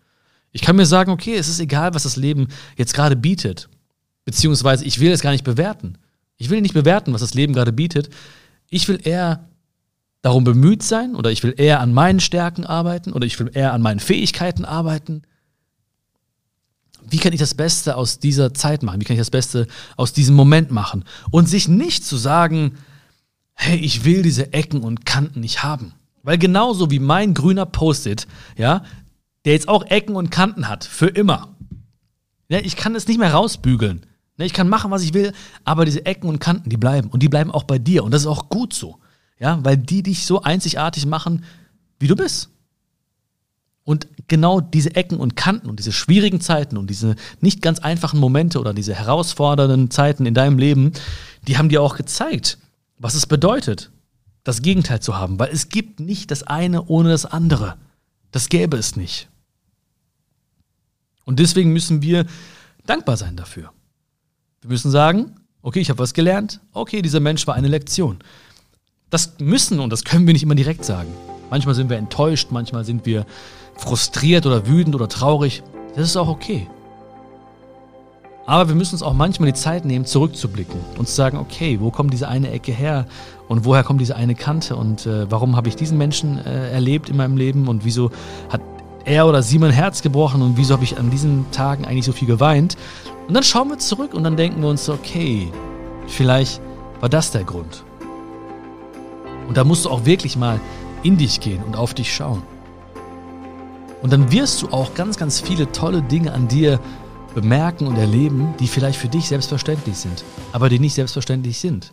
Ich 0.52 0.62
kann 0.62 0.76
mir 0.76 0.86
sagen, 0.86 1.10
okay, 1.10 1.36
es 1.36 1.48
ist 1.48 1.60
egal, 1.60 1.92
was 1.94 2.04
das 2.04 2.16
Leben 2.16 2.48
jetzt 2.76 2.94
gerade 2.94 3.16
bietet. 3.16 3.68
Beziehungsweise 4.24 4.84
ich 4.84 5.00
will 5.00 5.12
es 5.12 5.20
gar 5.20 5.32
nicht 5.32 5.44
bewerten. 5.44 5.98
Ich 6.36 6.50
will 6.50 6.60
nicht 6.60 6.74
bewerten, 6.74 7.12
was 7.12 7.20
das 7.20 7.34
Leben 7.34 7.52
gerade 7.52 7.72
bietet. 7.72 8.08
Ich 8.70 8.88
will 8.88 9.00
eher 9.02 9.47
darum 10.22 10.44
bemüht 10.44 10.82
sein 10.82 11.14
oder 11.14 11.30
ich 11.30 11.42
will 11.42 11.54
eher 11.56 11.80
an 11.80 11.94
meinen 11.94 12.20
Stärken 12.20 12.64
arbeiten 12.64 13.12
oder 13.12 13.26
ich 13.26 13.38
will 13.38 13.50
eher 13.52 13.72
an 13.72 13.82
meinen 13.82 14.00
Fähigkeiten 14.00 14.64
arbeiten. 14.64 15.22
Wie 17.10 17.18
kann 17.18 17.32
ich 17.32 17.40
das 17.40 17.54
Beste 17.54 17.96
aus 17.96 18.18
dieser 18.18 18.52
Zeit 18.52 18.82
machen? 18.82 19.00
Wie 19.00 19.04
kann 19.04 19.14
ich 19.14 19.20
das 19.20 19.30
Beste 19.30 19.66
aus 19.96 20.12
diesem 20.12 20.34
Moment 20.34 20.70
machen? 20.70 21.04
Und 21.30 21.48
sich 21.48 21.68
nicht 21.68 22.04
zu 22.04 22.16
sagen, 22.16 22.78
hey, 23.54 23.78
ich 23.78 24.04
will 24.04 24.22
diese 24.22 24.52
Ecken 24.52 24.82
und 24.82 25.06
Kanten 25.06 25.40
nicht 25.40 25.62
haben. 25.62 25.94
Weil 26.22 26.38
genauso 26.38 26.90
wie 26.90 26.98
mein 26.98 27.32
grüner 27.32 27.64
Post-it, 27.64 28.26
ja, 28.56 28.84
der 29.44 29.54
jetzt 29.54 29.68
auch 29.68 29.84
Ecken 29.86 30.16
und 30.16 30.30
Kanten 30.30 30.68
hat, 30.68 30.84
für 30.84 31.06
immer. 31.06 31.56
Ja, 32.48 32.58
ich 32.58 32.76
kann 32.76 32.94
es 32.94 33.06
nicht 33.08 33.18
mehr 33.18 33.32
rausbügeln. 33.32 34.04
Ich 34.36 34.52
kann 34.52 34.68
machen, 34.68 34.90
was 34.90 35.02
ich 35.02 35.14
will, 35.14 35.32
aber 35.64 35.84
diese 35.84 36.06
Ecken 36.06 36.28
und 36.28 36.38
Kanten, 36.38 36.70
die 36.70 36.76
bleiben. 36.76 37.08
Und 37.08 37.22
die 37.22 37.28
bleiben 37.28 37.50
auch 37.50 37.64
bei 37.64 37.78
dir. 37.78 38.04
Und 38.04 38.12
das 38.12 38.22
ist 38.22 38.26
auch 38.26 38.48
gut 38.48 38.72
so. 38.72 38.98
Ja, 39.38 39.64
weil 39.64 39.76
die 39.76 40.02
dich 40.02 40.26
so 40.26 40.42
einzigartig 40.42 41.06
machen, 41.06 41.44
wie 41.98 42.08
du 42.08 42.16
bist. 42.16 42.50
Und 43.84 44.06
genau 44.26 44.60
diese 44.60 44.94
Ecken 44.96 45.18
und 45.18 45.34
Kanten 45.34 45.70
und 45.70 45.78
diese 45.78 45.92
schwierigen 45.92 46.40
Zeiten 46.40 46.76
und 46.76 46.90
diese 46.90 47.16
nicht 47.40 47.62
ganz 47.62 47.78
einfachen 47.78 48.20
Momente 48.20 48.60
oder 48.60 48.74
diese 48.74 48.94
herausfordernden 48.94 49.90
Zeiten 49.90 50.26
in 50.26 50.34
deinem 50.34 50.58
Leben, 50.58 50.92
die 51.46 51.56
haben 51.56 51.70
dir 51.70 51.80
auch 51.80 51.96
gezeigt, 51.96 52.58
was 52.98 53.14
es 53.14 53.26
bedeutet, 53.26 53.90
das 54.44 54.60
Gegenteil 54.60 55.00
zu 55.00 55.16
haben. 55.16 55.38
Weil 55.38 55.50
es 55.50 55.70
gibt 55.70 56.00
nicht 56.00 56.30
das 56.30 56.42
eine 56.42 56.84
ohne 56.84 57.08
das 57.08 57.24
andere. 57.24 57.76
Das 58.30 58.50
gäbe 58.50 58.76
es 58.76 58.96
nicht. 58.96 59.28
Und 61.24 61.38
deswegen 61.38 61.72
müssen 61.72 62.02
wir 62.02 62.26
dankbar 62.84 63.16
sein 63.16 63.36
dafür. 63.36 63.72
Wir 64.60 64.70
müssen 64.70 64.90
sagen, 64.90 65.36
okay, 65.62 65.80
ich 65.80 65.90
habe 65.90 65.98
was 65.98 66.14
gelernt, 66.14 66.60
okay, 66.72 67.02
dieser 67.02 67.20
Mensch 67.20 67.46
war 67.46 67.54
eine 67.54 67.68
Lektion. 67.68 68.18
Das 69.10 69.34
müssen 69.38 69.80
und 69.80 69.90
das 69.90 70.04
können 70.04 70.26
wir 70.26 70.34
nicht 70.34 70.42
immer 70.42 70.54
direkt 70.54 70.84
sagen. 70.84 71.08
Manchmal 71.50 71.74
sind 71.74 71.88
wir 71.88 71.96
enttäuscht, 71.96 72.48
manchmal 72.50 72.84
sind 72.84 73.06
wir 73.06 73.24
frustriert 73.74 74.44
oder 74.44 74.66
wütend 74.66 74.94
oder 74.94 75.08
traurig. 75.08 75.62
Das 75.96 76.04
ist 76.04 76.16
auch 76.16 76.28
okay. 76.28 76.68
Aber 78.44 78.68
wir 78.68 78.74
müssen 78.74 78.94
uns 78.94 79.02
auch 79.02 79.12
manchmal 79.12 79.48
die 79.48 79.58
Zeit 79.58 79.84
nehmen, 79.84 80.04
zurückzublicken 80.04 80.80
und 80.98 81.06
zu 81.06 81.14
sagen, 81.14 81.38
okay, 81.38 81.78
wo 81.80 81.90
kommt 81.90 82.12
diese 82.12 82.28
eine 82.28 82.50
Ecke 82.50 82.72
her 82.72 83.06
und 83.46 83.64
woher 83.64 83.82
kommt 83.82 84.00
diese 84.00 84.16
eine 84.16 84.34
Kante 84.34 84.74
und 84.76 85.06
äh, 85.06 85.30
warum 85.30 85.56
habe 85.56 85.68
ich 85.68 85.76
diesen 85.76 85.98
Menschen 85.98 86.38
äh, 86.38 86.70
erlebt 86.70 87.10
in 87.10 87.16
meinem 87.16 87.36
Leben 87.36 87.68
und 87.68 87.84
wieso 87.84 88.10
hat 88.48 88.62
er 89.04 89.26
oder 89.26 89.42
sie 89.42 89.58
mein 89.58 89.70
Herz 89.70 90.02
gebrochen 90.02 90.42
und 90.42 90.56
wieso 90.56 90.74
habe 90.74 90.84
ich 90.84 90.98
an 90.98 91.10
diesen 91.10 91.50
Tagen 91.50 91.84
eigentlich 91.84 92.04
so 92.04 92.12
viel 92.12 92.28
geweint. 92.28 92.76
Und 93.26 93.34
dann 93.34 93.42
schauen 93.42 93.68
wir 93.68 93.78
zurück 93.78 94.14
und 94.14 94.24
dann 94.24 94.36
denken 94.36 94.62
wir 94.62 94.68
uns, 94.68 94.88
okay, 94.88 95.50
vielleicht 96.06 96.60
war 97.00 97.08
das 97.08 97.30
der 97.30 97.44
Grund. 97.44 97.84
Und 99.48 99.56
da 99.56 99.64
musst 99.64 99.86
du 99.86 99.90
auch 99.90 100.04
wirklich 100.04 100.36
mal 100.36 100.60
in 101.02 101.16
dich 101.16 101.40
gehen 101.40 101.62
und 101.64 101.74
auf 101.74 101.94
dich 101.94 102.14
schauen. 102.14 102.42
Und 104.02 104.12
dann 104.12 104.30
wirst 104.30 104.62
du 104.62 104.68
auch 104.68 104.94
ganz, 104.94 105.16
ganz 105.16 105.40
viele 105.40 105.72
tolle 105.72 106.02
Dinge 106.02 106.32
an 106.32 106.46
dir 106.46 106.78
bemerken 107.34 107.86
und 107.86 107.96
erleben, 107.96 108.54
die 108.60 108.68
vielleicht 108.68 108.98
für 108.98 109.08
dich 109.08 109.26
selbstverständlich 109.28 109.96
sind, 109.96 110.24
aber 110.52 110.68
die 110.68 110.78
nicht 110.78 110.94
selbstverständlich 110.94 111.58
sind. 111.58 111.92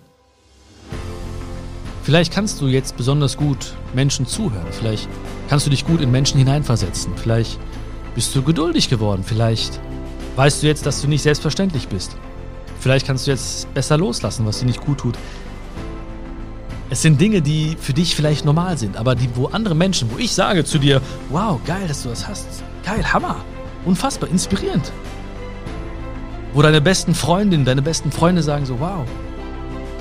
Vielleicht 2.04 2.32
kannst 2.32 2.62
du 2.62 2.68
jetzt 2.68 2.98
besonders 2.98 3.36
gut 3.36 3.74
Menschen 3.96 4.28
zuhören. 4.28 4.68
Vielleicht 4.70 5.10
kannst 5.50 5.66
du 5.66 5.72
dich 5.72 5.88
gut 5.88 6.02
in 6.02 6.12
Menschen 6.12 6.38
hineinversetzen. 6.38 7.14
Vielleicht 7.16 7.60
bist 8.14 8.36
du 8.36 8.44
geduldig 8.44 8.90
geworden. 8.90 9.24
Vielleicht 9.26 9.80
weißt 10.36 10.62
du 10.62 10.68
jetzt, 10.68 10.86
dass 10.86 11.02
du 11.02 11.08
nicht 11.08 11.24
selbstverständlich 11.24 11.88
bist. 11.88 12.16
Vielleicht 12.80 13.08
kannst 13.08 13.26
du 13.26 13.32
jetzt 13.32 13.74
besser 13.74 13.98
loslassen, 13.98 14.46
was 14.46 14.60
dir 14.60 14.68
nicht 14.68 14.82
gut 14.86 15.00
tut. 15.00 15.16
Es 16.96 17.02
sind 17.02 17.20
Dinge, 17.20 17.42
die 17.42 17.76
für 17.78 17.92
dich 17.92 18.16
vielleicht 18.16 18.46
normal 18.46 18.78
sind, 18.78 18.96
aber 18.96 19.16
die, 19.16 19.28
wo 19.36 19.48
andere 19.48 19.76
Menschen, 19.76 20.10
wo 20.14 20.18
ich 20.18 20.32
sage 20.32 20.64
zu 20.64 20.78
dir, 20.78 21.02
wow, 21.30 21.60
geil, 21.66 21.90
dass 21.90 22.04
du 22.04 22.08
das 22.08 22.26
hast. 22.26 22.48
Geil, 22.86 23.04
Hammer. 23.12 23.44
Unfassbar, 23.84 24.30
inspirierend. 24.30 24.94
Wo 26.54 26.62
deine 26.62 26.80
besten 26.80 27.14
Freundinnen, 27.14 27.66
deine 27.66 27.82
besten 27.82 28.14
Freunde 28.14 28.42
sagen 28.42 28.66
so, 28.66 28.80
wow, 28.80 29.06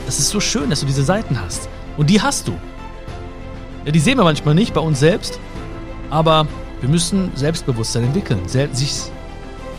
das 0.07 0.20
ist 0.20 0.28
so 0.28 0.38
schön, 0.38 0.70
dass 0.70 0.83
du 0.83 0.87
diese 0.87 1.02
Seiten 1.02 1.40
hast. 1.40 1.68
Und 1.96 2.11
die 2.11 2.22
hast 2.22 2.46
du. 2.46 2.52
Ja, 3.85 3.90
die 3.90 3.98
sehen 3.98 4.16
wir 4.16 4.22
manchmal 4.22 4.54
nicht 4.54 4.72
bei 4.72 4.80
uns 4.80 5.00
selbst, 5.00 5.40
aber 6.11 6.46
wir 6.80 6.88
müssen 6.88 7.33
Selbstbewusstsein 7.35 8.04
entwickeln, 8.04 8.38
sich 8.46 8.94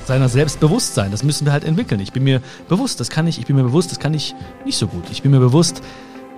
seiner 0.03 0.27
Selbstbewusstsein, 0.27 1.11
das 1.11 1.23
müssen 1.23 1.45
wir 1.45 1.53
halt 1.53 1.63
entwickeln. 1.63 2.01
Ich 2.01 2.11
bin 2.11 2.25
mir 2.25 2.41
bewusst, 2.67 2.99
das 2.99 3.09
kann 3.09 3.25
ich, 3.25 3.39
ich 3.39 3.45
bin 3.45 3.55
mir 3.55 3.63
bewusst, 3.63 3.89
das 3.91 3.99
kann 3.99 4.13
ich 4.13 4.35
nicht 4.65 4.77
so 4.77 4.87
gut. 4.87 5.05
Ich 5.11 5.21
bin 5.21 5.31
mir 5.31 5.39
bewusst, 5.39 5.81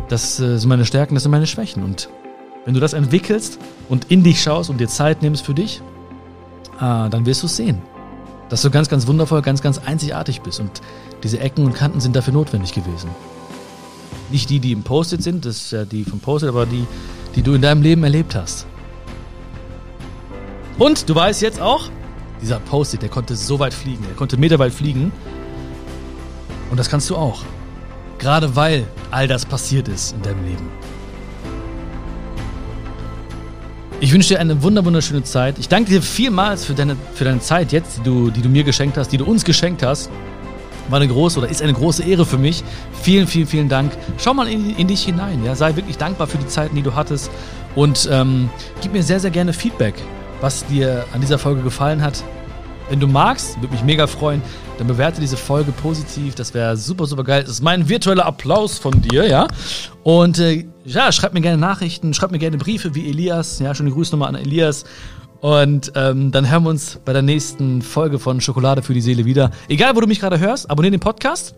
das 0.09 0.39
äh, 0.39 0.57
sind 0.57 0.69
meine 0.69 0.85
Stärken, 0.85 1.15
das 1.15 1.23
sind 1.23 1.31
meine 1.31 1.47
Schwächen. 1.47 1.83
Und 1.83 2.09
wenn 2.65 2.73
du 2.73 2.79
das 2.79 2.93
entwickelst 2.93 3.59
und 3.89 4.11
in 4.11 4.23
dich 4.23 4.41
schaust 4.41 4.69
und 4.69 4.79
dir 4.79 4.87
Zeit 4.87 5.21
nimmst 5.21 5.45
für 5.45 5.53
dich, 5.53 5.81
äh, 6.77 7.09
dann 7.09 7.25
wirst 7.25 7.43
du 7.43 7.47
es 7.47 7.55
sehen. 7.55 7.81
Dass 8.49 8.61
du 8.61 8.69
ganz, 8.69 8.89
ganz 8.89 9.07
wundervoll, 9.07 9.41
ganz, 9.41 9.61
ganz 9.61 9.77
einzigartig 9.77 10.41
bist. 10.41 10.59
Und 10.59 10.81
diese 11.23 11.39
Ecken 11.39 11.65
und 11.65 11.73
Kanten 11.73 11.99
sind 11.99 12.15
dafür 12.15 12.33
notwendig 12.33 12.73
gewesen. 12.73 13.09
Nicht 14.29 14.49
die, 14.49 14.59
die 14.59 14.71
im 14.71 14.83
Post-it 14.83 15.23
sind, 15.23 15.45
das 15.45 15.57
ist 15.57 15.71
ja 15.71 15.85
die 15.85 16.03
vom 16.03 16.19
Post-it, 16.19 16.49
aber 16.49 16.65
die, 16.65 16.85
die 17.35 17.41
du 17.41 17.53
in 17.53 17.61
deinem 17.61 17.81
Leben 17.81 18.03
erlebt 18.03 18.35
hast. 18.35 18.65
Und 20.77 21.09
du 21.09 21.15
weißt 21.15 21.41
jetzt 21.41 21.61
auch, 21.61 21.89
dieser 22.41 22.59
Post-it, 22.59 23.01
der 23.01 23.09
konnte 23.09 23.35
so 23.35 23.59
weit 23.59 23.73
fliegen, 23.73 24.03
er 24.07 24.15
konnte 24.15 24.37
meterweit 24.37 24.73
fliegen. 24.73 25.11
Und 26.69 26.77
das 26.77 26.89
kannst 26.89 27.09
du 27.09 27.15
auch. 27.15 27.43
Gerade 28.19 28.55
weil 28.55 28.85
all 29.11 29.27
das 29.27 29.45
passiert 29.45 29.87
ist 29.87 30.13
in 30.15 30.21
deinem 30.21 30.43
Leben. 30.45 30.69
Ich 33.99 34.13
wünsche 34.13 34.29
dir 34.29 34.39
eine 34.39 34.61
wunderschöne 34.61 35.23
Zeit. 35.23 35.57
Ich 35.57 35.69
danke 35.69 35.89
dir 35.89 36.01
vielmals 36.01 36.65
für 36.65 36.73
deine, 36.73 36.95
für 37.15 37.23
deine 37.23 37.39
Zeit 37.39 37.71
jetzt, 37.71 37.97
die 37.97 38.03
du, 38.03 38.29
die 38.29 38.41
du 38.41 38.49
mir 38.49 38.63
geschenkt 38.63 38.97
hast, 38.97 39.11
die 39.11 39.17
du 39.17 39.25
uns 39.25 39.43
geschenkt 39.43 39.81
hast 39.83 40.09
war 40.89 40.99
eine 40.99 41.07
große 41.07 41.39
oder 41.39 41.49
ist 41.49 41.61
eine 41.61 41.73
große 41.73 42.03
Ehre 42.03 42.25
für 42.25 42.37
mich. 42.37 42.63
Vielen, 43.01 43.27
vielen, 43.27 43.47
vielen 43.47 43.69
Dank. 43.69 43.91
Schau 44.17 44.33
mal 44.33 44.47
in, 44.47 44.75
in 44.75 44.87
dich 44.87 45.03
hinein. 45.03 45.43
Ja? 45.43 45.55
Sei 45.55 45.75
wirklich 45.75 45.97
dankbar 45.97 46.27
für 46.27 46.37
die 46.37 46.47
Zeiten, 46.47 46.75
die 46.75 46.81
du 46.81 46.95
hattest. 46.95 47.29
Und 47.75 48.09
ähm, 48.11 48.49
gib 48.81 48.93
mir 48.93 49.03
sehr, 49.03 49.19
sehr 49.19 49.31
gerne 49.31 49.53
Feedback, 49.53 49.95
was 50.41 50.65
dir 50.65 51.05
an 51.13 51.21
dieser 51.21 51.37
Folge 51.37 51.61
gefallen 51.61 52.01
hat. 52.01 52.23
Wenn 52.89 52.99
du 52.99 53.07
magst, 53.07 53.59
würde 53.61 53.73
mich 53.73 53.83
mega 53.83 54.07
freuen, 54.07 54.41
dann 54.77 54.87
bewerte 54.87 55.19
diese 55.19 55.35
Folge 55.35 55.71
positiv. 55.71 56.35
Das 56.35 56.53
wäre 56.53 56.77
super, 56.77 57.05
super 57.05 57.23
geil. 57.23 57.41
Das 57.41 57.51
ist 57.51 57.61
mein 57.61 57.89
virtueller 57.89 58.25
Applaus 58.25 58.77
von 58.77 59.01
dir, 59.01 59.27
ja. 59.27 59.47
Und 60.03 60.39
äh, 60.39 60.65
ja, 60.85 61.11
schreib 61.11 61.33
mir 61.33 61.41
gerne 61.41 61.57
Nachrichten, 61.57 62.13
schreib 62.13 62.31
mir 62.31 62.39
gerne 62.39 62.57
Briefe 62.57 62.95
wie 62.95 63.09
Elias. 63.09 63.59
Ja, 63.59 63.75
schon 63.75 63.87
die 63.87 63.91
Grüße 63.91 64.11
nochmal 64.13 64.29
an 64.29 64.35
Elias. 64.35 64.85
Und 65.41 65.91
ähm, 65.95 66.31
dann 66.31 66.49
hören 66.49 66.63
wir 66.63 66.69
uns 66.69 66.99
bei 67.03 67.13
der 67.13 67.21
nächsten 67.21 67.81
Folge 67.81 68.19
von 68.19 68.41
Schokolade 68.41 68.81
für 68.81 68.93
die 68.93 69.01
Seele 69.01 69.25
wieder. 69.25 69.51
Egal, 69.67 69.95
wo 69.95 70.01
du 70.01 70.07
mich 70.07 70.19
gerade 70.19 70.39
hörst, 70.39 70.69
abonniere 70.69 70.91
den 70.91 70.99
Podcast. 70.99 71.55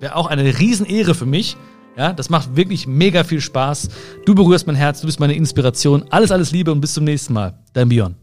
Wäre 0.00 0.16
auch 0.16 0.26
eine 0.26 0.58
Riesenehre 0.58 1.14
für 1.14 1.26
mich. 1.26 1.56
Ja, 1.96 2.12
das 2.12 2.30
macht 2.30 2.56
wirklich 2.56 2.86
mega 2.86 3.22
viel 3.22 3.40
Spaß. 3.40 3.88
Du 4.24 4.34
berührst 4.34 4.66
mein 4.66 4.76
Herz, 4.76 5.00
du 5.00 5.06
bist 5.06 5.20
meine 5.20 5.34
Inspiration. 5.34 6.04
Alles, 6.10 6.32
alles 6.32 6.50
Liebe 6.50 6.72
und 6.72 6.80
bis 6.80 6.94
zum 6.94 7.04
nächsten 7.04 7.34
Mal. 7.34 7.54
Dein 7.72 7.88
Björn. 7.88 8.21